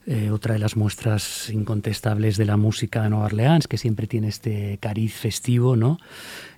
[0.06, 4.28] eh, otra de las muestras incontestables de la música de Nueva Orleans, que siempre tiene
[4.28, 5.98] este cariz festivo, ¿no?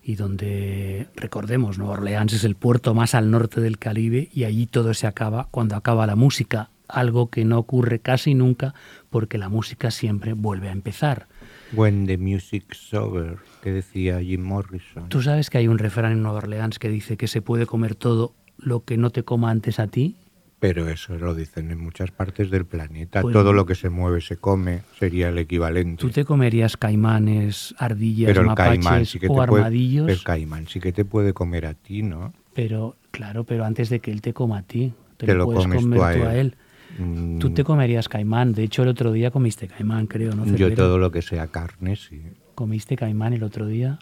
[0.03, 4.65] Y donde, recordemos, Nueva Orleans es el puerto más al norte del Caribe y allí
[4.67, 8.73] todo se acaba cuando acaba la música, algo que no ocurre casi nunca
[9.09, 11.28] porque la música siempre vuelve a empezar.
[11.73, 15.09] When the music's over, que decía Jim Morrison.
[15.09, 17.95] Tú sabes que hay un refrán en Nueva Orleans que dice que se puede comer
[17.95, 20.15] todo lo que no te coma antes a ti.
[20.59, 23.21] Pero eso lo dicen en muchas partes del planeta.
[23.21, 26.01] Pues- Todo lo que se mueve se come, sería el equivalente.
[26.01, 30.09] Tú te comerías caimanes, ardillas, Pero el mapaches caimán sí que o te puede, armadillos.
[30.09, 32.33] el caimán sí que te puede comer a ti, ¿no?
[32.53, 35.45] Pero, claro, pero antes de que él te coma a ti, te, Te lo, lo
[35.45, 36.55] puedes comes comer tú a tú a él.
[36.97, 38.53] Mm, Tú te comerías caimán.
[38.53, 40.45] De hecho, el otro día comiste caimán, creo, ¿no?
[40.45, 42.21] Yo todo lo que sea carne, sí.
[42.55, 43.99] ¿Comiste caimán el otro día?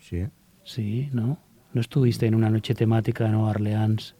[0.00, 0.26] sí.
[0.64, 1.38] Sí, ¿no?
[1.72, 4.14] ¿No estuviste en una noche temática de Nueva Orleans?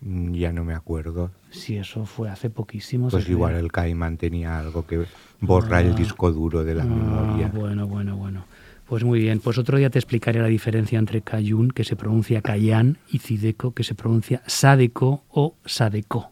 [0.00, 1.32] Mm, Ya no me acuerdo.
[1.50, 3.08] Sí, eso fue hace poquísimo.
[3.08, 5.06] Pues igual el caimán tenía algo que
[5.40, 5.96] borra el Ah.
[5.96, 7.48] disco duro de la Ah, memoria.
[7.52, 8.44] Bueno, bueno, bueno.
[8.86, 9.40] Pues muy bien.
[9.40, 13.72] Pues otro día te explicaré la diferencia entre Cayún, que se pronuncia Cayán, y Cideco,
[13.74, 16.30] que se pronuncia Sadeco o Sadeco.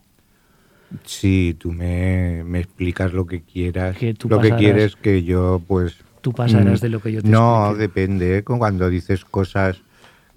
[1.05, 3.97] Sí, tú me, me explicas lo que quieras.
[3.97, 5.97] Que tú lo que quieres que yo, pues...
[6.21, 7.83] Tú pasarás mm, de lo que yo te No, explique.
[7.83, 8.39] depende.
[8.39, 8.45] ¿eh?
[8.45, 9.83] Con Cuando dices cosas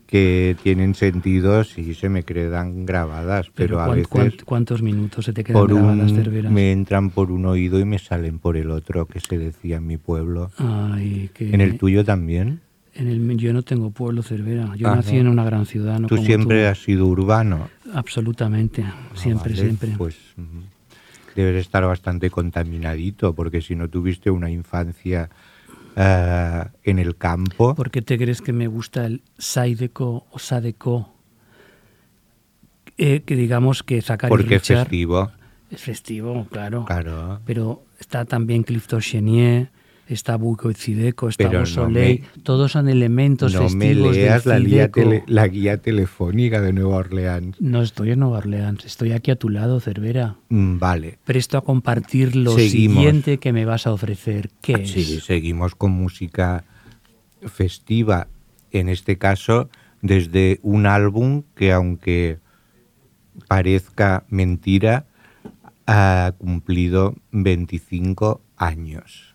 [0.05, 5.26] que tienen sentido, sí se me quedan grabadas, pero, a ¿cuán- veces cuán- ¿Cuántos minutos
[5.26, 8.55] se te quedan por grabadas, un, me entran por un oído y me salen por
[8.58, 10.49] el otro, que se decía en mi pueblo.
[10.58, 12.62] Ay, que- ¿En el tuyo también?
[12.97, 14.73] En el- yo no tengo pueblo, Cervera.
[14.75, 15.21] Yo Ah, nací ¿no?
[15.21, 15.99] en una gran ciudad.
[15.99, 16.69] No tú como siempre tú.
[16.71, 17.69] has sido urbano.
[17.93, 18.83] Absolutamente.
[19.13, 19.93] siempre, Vale, siempre.
[19.97, 20.17] Pues
[21.35, 25.29] debes estar bastante contaminadito, porque si no tuviste una infancia
[25.99, 31.13] eh, en el campo, ¿Por qué te crees que me gusta el Saideco o Sadeco?
[32.97, 35.31] Eh, que digamos que Zachary porque es festivo.
[35.69, 36.85] Es festivo, claro.
[36.85, 37.41] Claro.
[37.45, 39.69] Pero está también Clifton Chenier,
[40.10, 42.22] está Buco Cideco, está Pero no Soleil.
[42.36, 44.99] me- Todos son elementos No me leas del la guía, Zydeco.
[45.01, 47.55] tele- la guía telefónica de Nueva Orleans.
[47.60, 50.36] No estoy en Nueva Orleans, estoy aquí a tu lado, Cervera.
[50.49, 51.20] Mm, Vale.
[51.26, 52.97] Presto a compartir lo Seguimos.
[52.97, 54.49] siguiente que me vas a ofrecer.
[54.62, 54.91] ¿Qué es?
[54.91, 56.64] Sí, seguimos con música
[57.41, 58.28] festiva,
[58.72, 59.70] en este caso
[60.01, 62.38] desde un álbum que aunque
[63.47, 65.05] parezca mentira,
[65.86, 69.26] ha cumplido 25 años.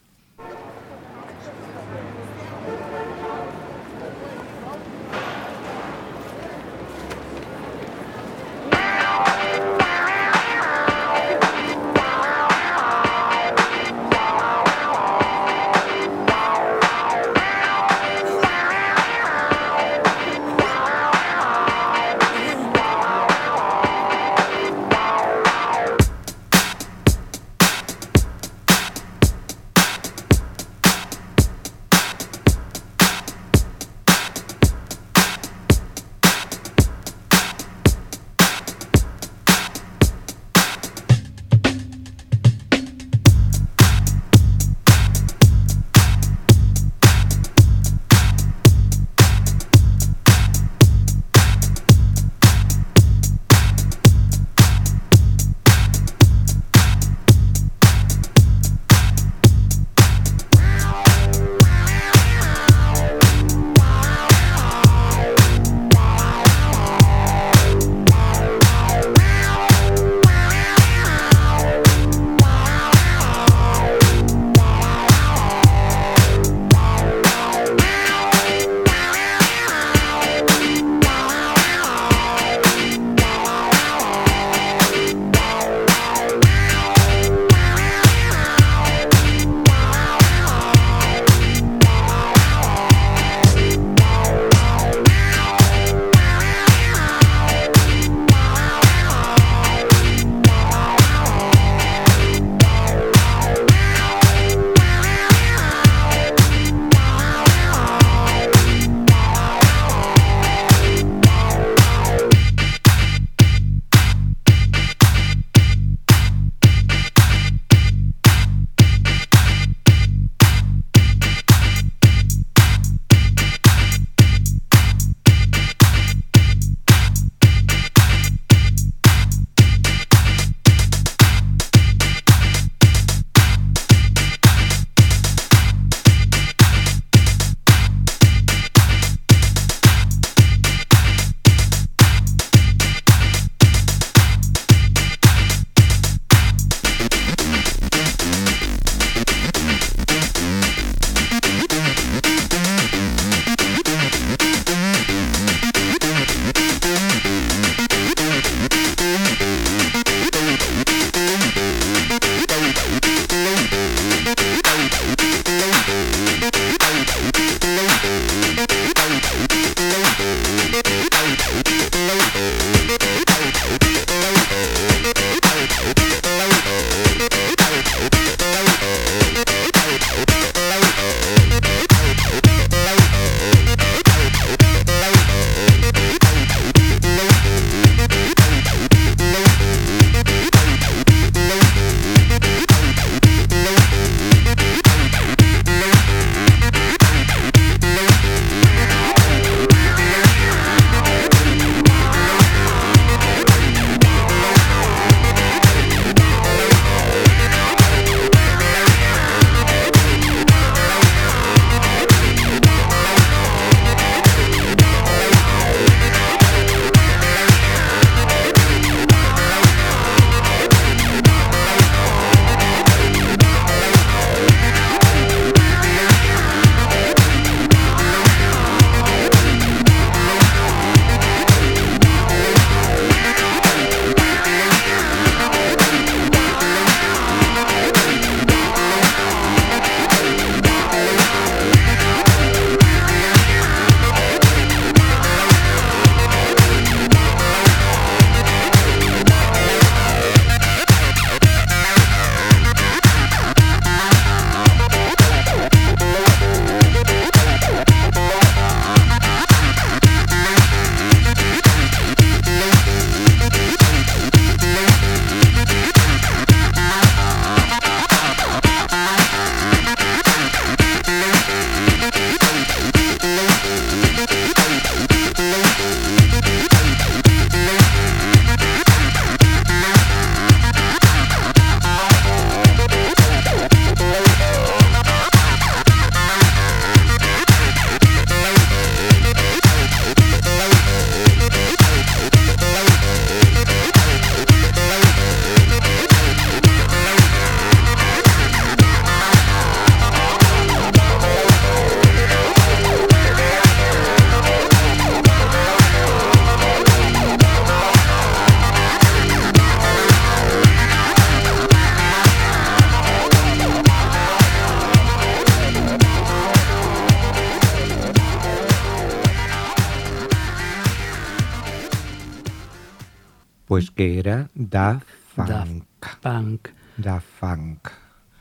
[324.03, 325.00] Que era Da
[325.36, 325.84] Daft Funk.
[326.20, 326.68] Punk.
[326.96, 327.88] Da Funk.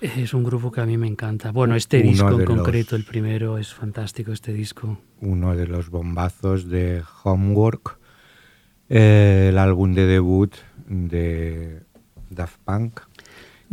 [0.01, 1.51] Es un grupo que a mí me encanta.
[1.51, 4.99] Bueno, este Uno disco en los- concreto, el primero, es fantástico este disco.
[5.19, 7.99] Uno de los bombazos de Homework.
[8.93, 10.53] eh, el álbum de debut
[10.87, 11.81] de
[12.29, 12.99] Daft Punk.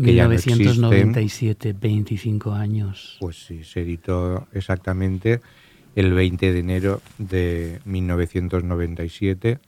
[0.01, 0.59] que ya no existe.
[0.63, 3.17] 1997, 25 años.
[3.19, 5.41] Pues sí, se editó exactamente
[5.97, 9.59] el 20 de enero de 1997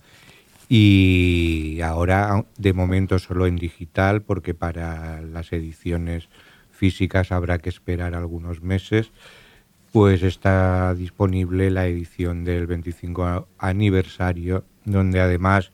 [0.72, 6.28] y ahora de momento solo en digital porque para las ediciones
[6.70, 9.10] físicas habrá que esperar algunos meses.
[9.92, 15.72] Pues está disponible la edición del 25 aniversario donde además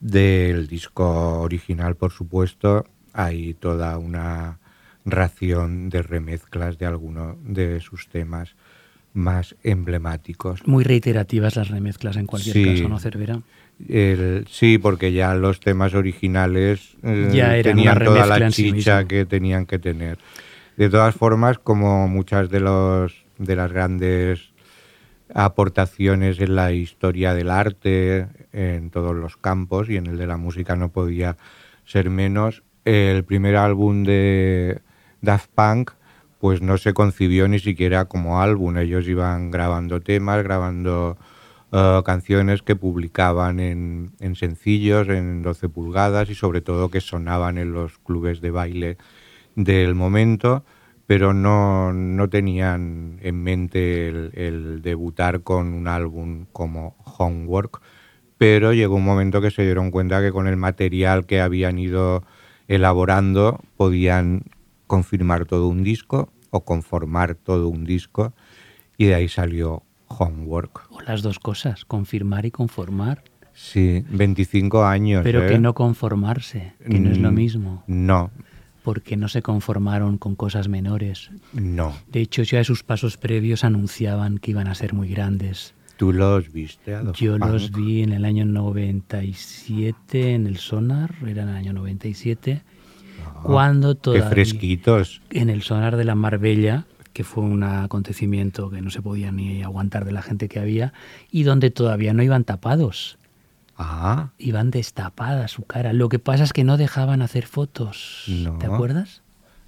[0.00, 4.58] del disco original, por supuesto, hay toda una
[5.04, 8.56] ración de remezclas de algunos de sus temas
[9.12, 10.66] más emblemáticos.
[10.66, 12.64] Muy reiterativas las remezclas en cualquier Sí.
[12.64, 13.42] caso, ¿no, Cervera?
[13.88, 19.06] El- sí, porque ya los temas originales eh, Ya eran tenían toda la sí chicha
[19.06, 20.18] que tenían que tener.
[20.76, 24.52] De todas formas, como muchas de los de las grandes
[25.34, 30.36] aportaciones en la historia del arte en todos los campos y en el de la
[30.36, 31.36] música no podía
[31.84, 32.62] ser menos.
[32.84, 34.80] El primer álbum de
[35.20, 35.92] Daft Punk
[36.38, 38.76] pues no se concibió ni siquiera como álbum.
[38.76, 41.16] Ellos iban grabando temas, grabando
[41.72, 47.58] eh, canciones que publicaban en, en sencillos, en 12 pulgadas y sobre todo que sonaban
[47.58, 48.98] en los clubes de baile
[49.56, 50.64] del momento,
[51.06, 57.80] pero no, no tenían en mente el, el debutar con un álbum como Homework.
[58.38, 62.22] Pero llegó un momento que se dieron cuenta que con el material que habían ido
[62.68, 64.44] elaborando podían
[64.86, 68.34] confirmar todo un disco o conformar todo un disco
[68.98, 69.84] y de ahí salió
[70.18, 70.86] Homework.
[70.90, 73.22] O las dos cosas, confirmar y conformar.
[73.54, 75.22] Sí, 25 años.
[75.22, 75.48] Pero ¿eh?
[75.48, 77.84] que no conformarse, que no es lo Mm, mismo.
[77.86, 78.30] No,
[78.82, 81.30] Porque no se conformaron con cosas menores.
[81.52, 81.94] no.
[82.10, 85.74] De hecho, ya sus pasos previos anunciaban que iban a ser muy grandes.
[85.98, 86.94] ¿Tú los viste?
[86.94, 87.76] a Daft Yo los Punk?
[87.76, 92.62] vi en el año 97 en el Sonar, era en el año 97,
[93.42, 95.22] cuando Ah, Qué todavía fresquitos.
[95.30, 99.62] en el Sonar de la Marbella, que fue un acontecimiento que no se podía ni
[99.62, 100.92] aguantar de la gente que había,
[101.30, 103.18] y donde todavía no iban tapados,
[103.78, 105.92] Ah, iban destapada su cara.
[105.92, 108.24] Lo que pasa es que no dejaban hacer fotos.
[108.28, 108.58] No.
[108.58, 109.22] ¿Te acuerdas?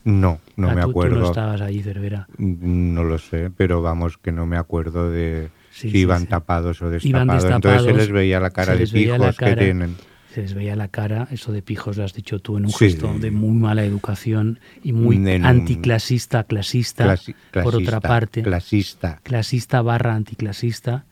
[0.05, 1.15] no, no Ah, me tú- acuerdo.
[1.17, 2.29] Tú no estabas allí, Cervera.
[2.37, 6.27] No lo sé, pero vamos, que no me acuerdo de Sí, si sí, iban sí.
[6.27, 6.93] tapados o Iban
[7.29, 7.45] destapados.
[7.45, 7.49] Entonces se
[7.89, 9.97] destapados, les veía la cara de pijos que tienen.
[10.35, 12.87] Se les veía la cara, eso de pijos lo has dicho tú, en un Sí.
[12.91, 18.43] gesto de muy mala educación y muy anticlasista, clasista, Clasi- por otra clasista, parte.
[18.43, 19.21] Clasista.
[19.23, 21.05] clasista barra anticlasista.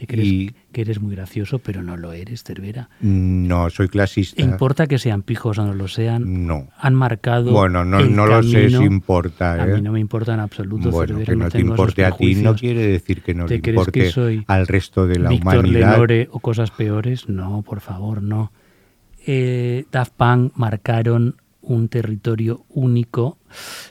[0.00, 2.88] Te crees Y- que eres muy gracioso, pero no lo eres, Cervera.
[3.02, 4.40] No, soy clasista.
[4.40, 6.46] ¿Importa que sean pijos o no lo sean?
[6.46, 6.68] No.
[6.78, 7.52] Han marcado.
[7.52, 9.52] Bueno, no, el no lo sé si importa.
[9.62, 9.74] A ¿eh?
[9.74, 12.34] mí no me importa en absoluto, Bueno, Cervera, que no no te importe a ti
[12.36, 15.28] no quiere decir que no ¿Te le crees que importe soy al resto de la
[15.28, 15.92] Víctor humanidad.
[15.92, 17.28] Lenore o cosas peores?
[17.28, 18.52] No, por favor, no.
[19.26, 23.36] Eh, Daft Punk marcaron un territorio único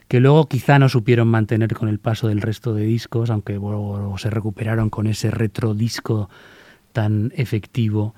[0.08, 4.18] que luego quizá no supieron mantener con el paso del resto de discos, aunque luego
[4.18, 6.30] se recuperaron con ese retrodisco
[6.94, 8.14] tan efectivo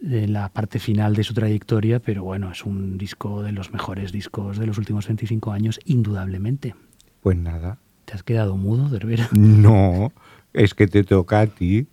[0.00, 4.12] de la parte final de su trayectoria, pero bueno, es un disco de los mejores
[4.12, 6.74] discos de los últimos 25 años, indudablemente.
[7.22, 7.78] Pues nada.
[8.04, 9.28] ¿Te has quedado mudo, Cervera?
[9.32, 10.12] No,
[10.52, 11.86] es que te toca a ti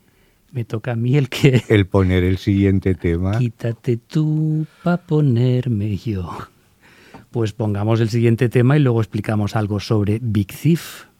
[0.51, 1.63] Me toca a mí el que...
[1.69, 3.37] el poner el siguiente tema.
[3.37, 6.29] Quítate tú pa' ponerme yo.
[7.31, 11.10] Pues pongamos el siguiente tema y luego explicamos algo sobre Big Thief.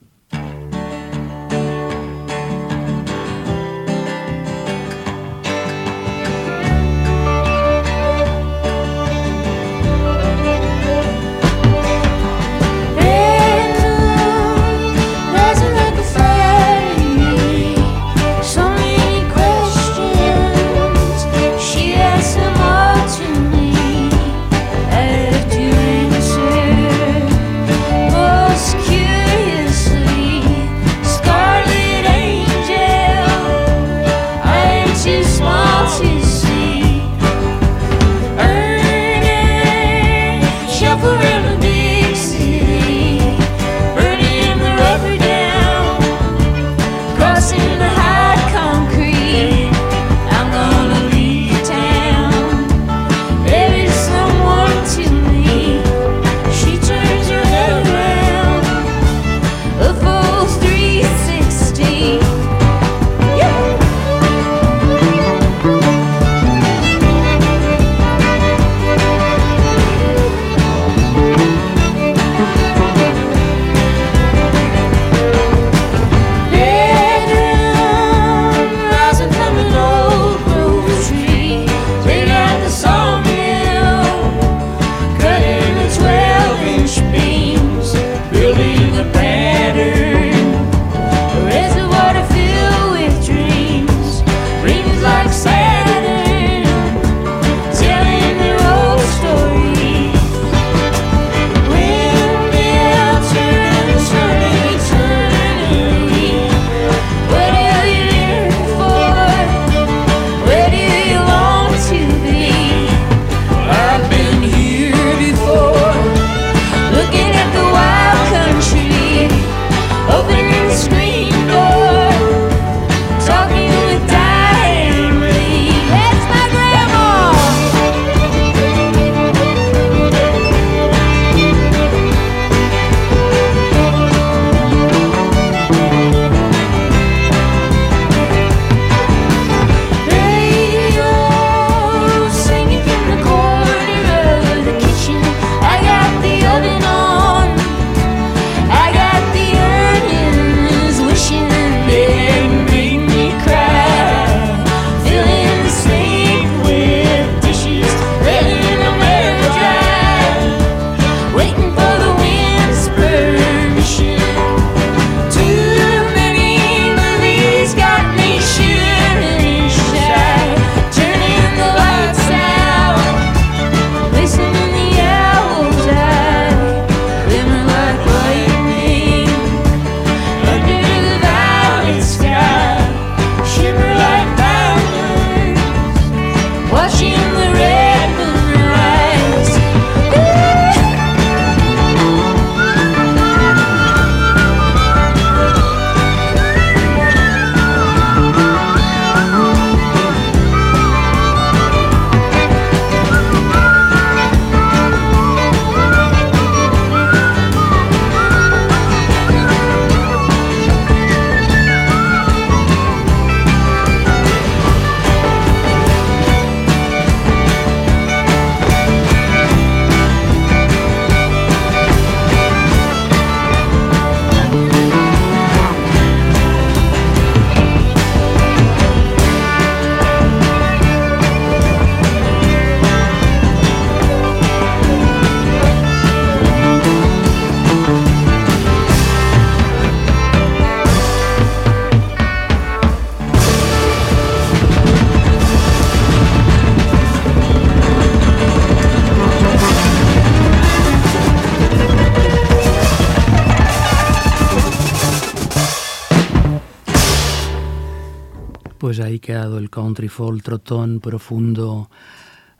[259.22, 261.88] Quedado el country folk trotón profundo,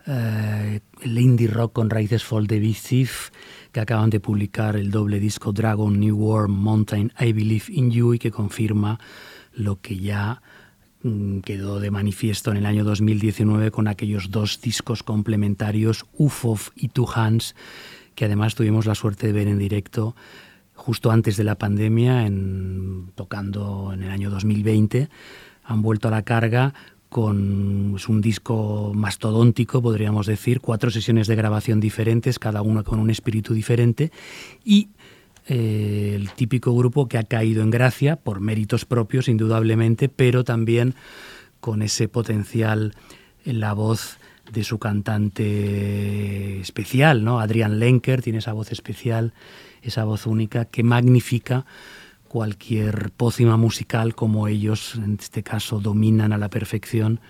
[0.07, 3.31] eh, el indie rock con raíces folk de Big Thief,
[3.73, 8.15] que acaban de publicar el doble disco Dragon New World Mountain I Believe in You
[8.15, 9.01] y que confirma
[9.53, 10.41] lo que ya
[11.03, 16.91] mm, quedó de manifiesto en el año 2019 con aquellos dos discos complementarios, UFOF y
[16.91, 17.57] Two Hands,
[18.15, 20.15] que además tuvimos la suerte de ver en directo
[20.75, 25.09] justo antes de la pandemia, en, tocando en el año 2020.
[25.65, 26.75] Han vuelto a la carga
[27.09, 32.99] con es un disco mastodóntico, podríamos decir, cuatro sesiones de grabación diferentes, cada una con
[32.99, 34.11] un espíritu diferente,
[34.65, 34.89] y
[35.47, 40.95] eh, el típico grupo que ha caído en gracia por méritos propios, indudablemente, pero también
[41.61, 42.95] con ese potencial
[43.45, 44.19] en la voz
[44.51, 47.41] de su cantante especial, ¿no?
[47.41, 49.35] Adrián Lenker tiene esa voz especial,
[49.83, 51.67] esa voz única que magnifica
[52.33, 57.21] cualquier pócima musical como ellos, en este caso, dominan a la perfección.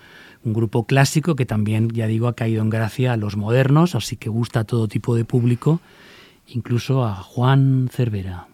[0.45, 4.15] Un grupo clásico que también, ya digo, ha caído en gracia a los modernos, así
[4.15, 5.81] que gusta a todo tipo de público,
[6.47, 8.47] incluso a Juan Cervera.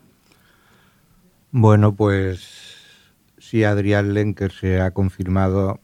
[1.50, 2.96] Bueno, pues
[3.36, 5.80] sí, Adrián Lenker se ha confirmado,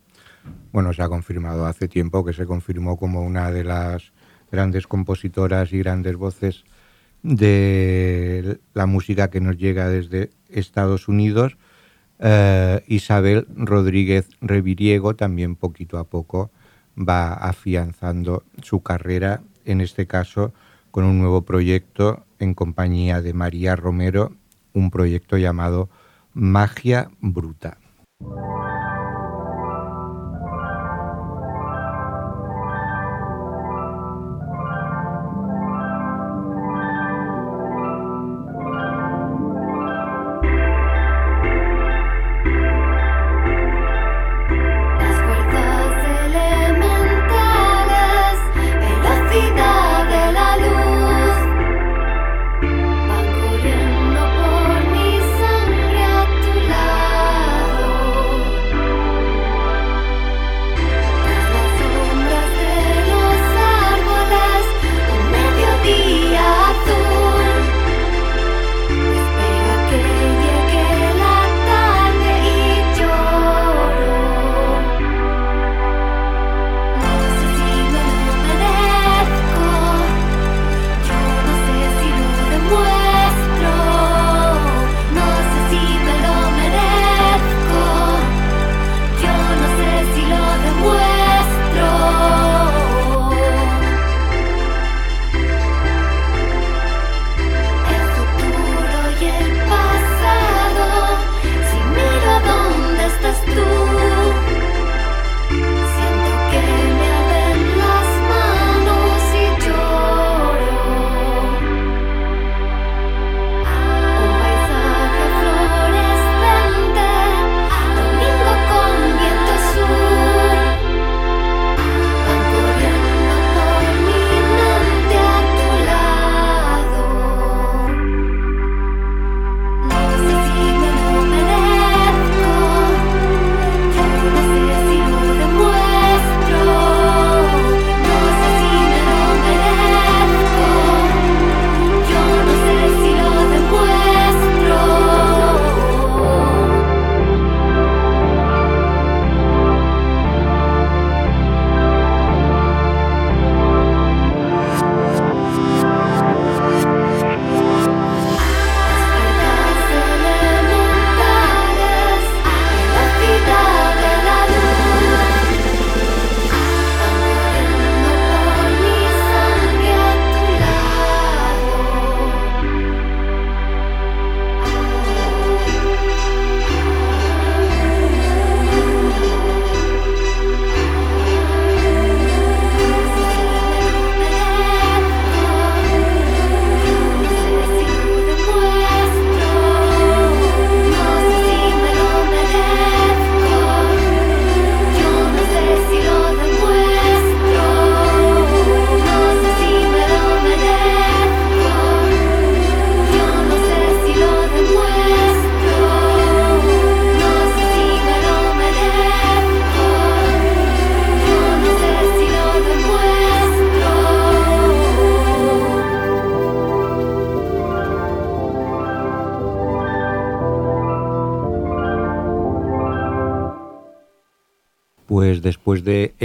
[0.73, 4.15] bueno, se ha confirmado hace tiempo que se confirmó como una de las
[4.51, 6.65] grandes compositoras y grandes voces
[7.25, 11.57] de la música que nos llega desde Estados Unidos.
[12.21, 16.51] Eh, Isabel Rodríguez Reviriego también poquito a poco
[16.97, 20.53] va afianzando su carrera, en este caso
[20.93, 24.33] con un nuevo proyecto en compañía de María Romero,
[24.75, 25.89] un proyecto llamado
[26.35, 27.79] Magia Bruta.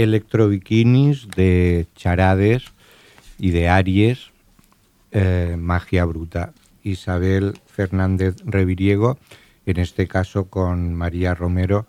[0.00, 2.64] de Electro Bikinis, de Charades
[3.38, 4.30] y de Aries,
[5.12, 6.52] eh, Magia Bruta.
[6.82, 9.18] Isabel Fernández Reviriego,
[9.66, 11.86] en este caso con María Romero,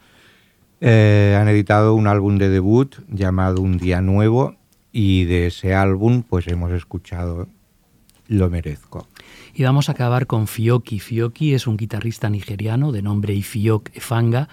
[0.82, 4.58] eh, han editado un álbum de debut llamado Un Día Nuevo
[4.92, 7.48] y de ese álbum pues hemos escuchado
[8.28, 9.08] Lo Merezco.
[9.54, 11.00] Y vamos a acabar con Fioki.
[11.00, 14.50] Fioki es un guitarrista nigeriano de nombre Ifiok Efanga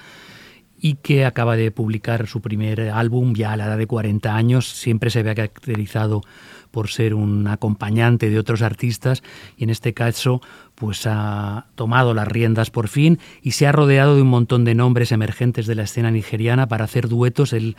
[0.80, 4.68] y que acaba de publicar su primer álbum ya a la edad de 40 años.
[4.68, 6.22] Siempre se ve caracterizado
[6.70, 9.22] por ser un acompañante de otros artistas
[9.56, 10.40] y en este caso
[10.74, 14.74] pues ha tomado las riendas por fin y se ha rodeado de un montón de
[14.74, 17.52] nombres emergentes de la escena nigeriana para hacer duetos.
[17.52, 17.76] Él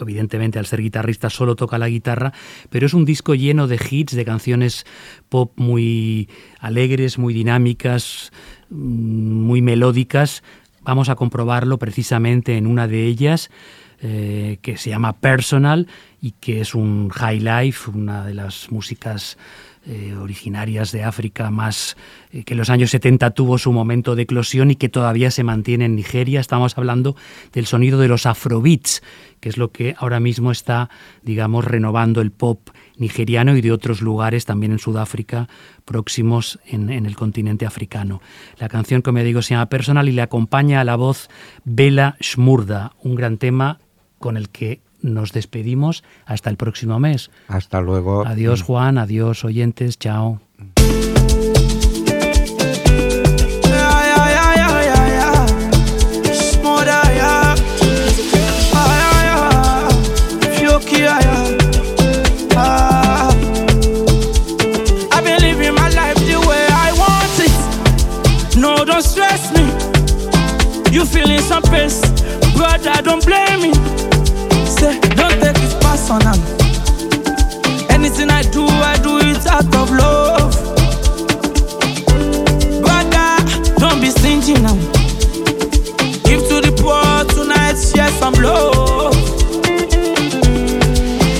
[0.00, 2.32] evidentemente al ser guitarrista solo toca la guitarra,
[2.70, 4.86] pero es un disco lleno de hits, de canciones
[5.28, 6.28] pop muy
[6.60, 8.30] alegres, muy dinámicas,
[8.70, 10.42] mm, muy melódicas.
[10.88, 13.50] Vamos a comprobarlo precisamente en una de ellas,
[14.00, 15.86] eh, que se llama Personal
[16.22, 19.36] y que es un high life, una de las músicas
[19.84, 21.98] eh, originarias de África más
[22.32, 25.44] eh, que en los años 70 tuvo su momento de eclosión y que todavía se
[25.44, 26.40] mantiene en Nigeria.
[26.40, 27.16] Estamos hablando
[27.52, 29.02] del sonido de los afrobeats,
[29.40, 30.88] que es lo que ahora mismo está,
[31.22, 35.48] digamos, renovando el pop nigeriano y de otros lugares también en Sudáfrica
[35.84, 38.20] próximos en, en el continente africano.
[38.58, 41.28] La canción, como digo, se llama Personal y le acompaña a la voz
[41.64, 43.80] Bela Shmurda, un gran tema
[44.18, 47.30] con el que nos despedimos hasta el próximo mes.
[47.46, 48.26] Hasta luego.
[48.26, 50.40] Adiós Juan, adiós oyentes, chao.
[70.98, 71.90] You feeling some pain,
[72.56, 73.00] brother?
[73.04, 73.72] Don't blame me.
[74.66, 76.34] Say, don't take it personal.
[77.88, 80.50] Anything I do, I do it out of love.
[82.82, 84.74] Brother, don't be stingy now.
[86.26, 89.14] Give to the poor tonight, share some love.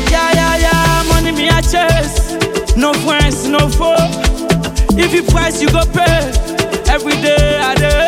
[0.09, 2.77] Yeah, yeah, yeah, money me a chase.
[2.77, 3.97] No friends, no foe.
[4.97, 6.31] If you price, you go pay.
[6.89, 8.08] Every day I day,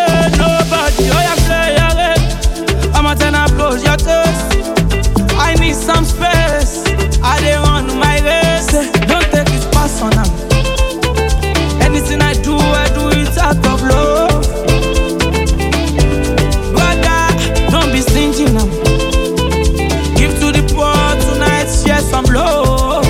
[5.70, 6.82] Need some space.
[7.22, 8.72] I dey run my race.
[9.06, 10.26] Don't take it personal.
[11.80, 14.42] Anything I do, I do it out of love.
[16.74, 17.22] Brother,
[17.70, 18.66] don't be stingy now.
[20.18, 20.90] Give to the poor
[21.22, 23.04] tonight, share some love.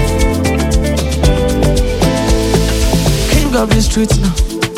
[3.32, 4.34] King of the streets now.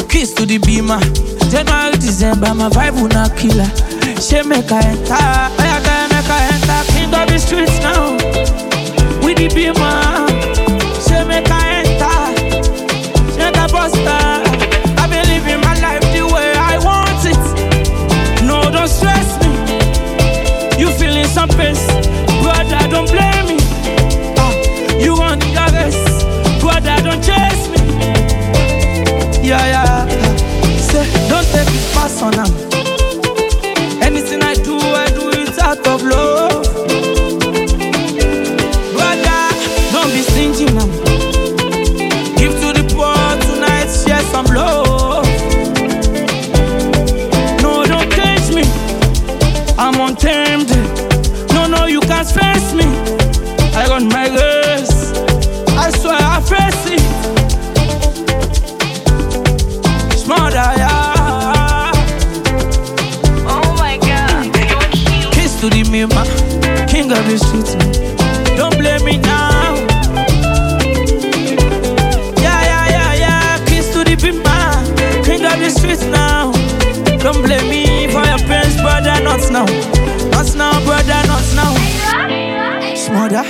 [0.07, 1.01] Kiss to the beamer.
[1.51, 3.67] January, December, my vibe will not killer.
[4.21, 5.62] She make I enter.
[7.53, 8.17] Streets now.
[9.23, 10.25] With the beamer.
[11.05, 12.21] She make I enter.
[13.33, 14.25] She the buster.
[15.01, 17.45] I've been living my life the way I want it.
[18.49, 19.53] No, don't stress me.
[20.81, 21.77] You feeling some pain,
[22.43, 22.81] brother?
[22.89, 23.59] Don't blame me.
[24.39, 24.55] Ah,
[24.99, 26.25] you want the rest,
[26.61, 26.97] brother?
[27.07, 27.81] Don't chase me.
[29.47, 30.09] Yeah, yeah.
[30.89, 32.72] Say, don't take it personal.
[67.13, 67.75] King of the streets.
[68.57, 69.75] Don't blame me now.
[72.41, 73.65] Yeah, yeah, yeah, yeah.
[73.67, 76.53] Kiss to the mima, king of the streets now.
[77.19, 79.17] Don't blame me for your pains, brother.
[79.23, 79.67] Not now,
[80.31, 81.21] not now, brother.
[81.29, 81.75] Not now.
[82.95, 83.45] Smother,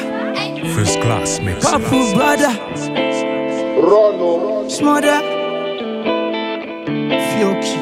[0.75, 1.65] First class mix.
[1.65, 2.53] powerful brother.
[3.85, 5.21] Oh, Smother,
[7.31, 7.82] Fioki.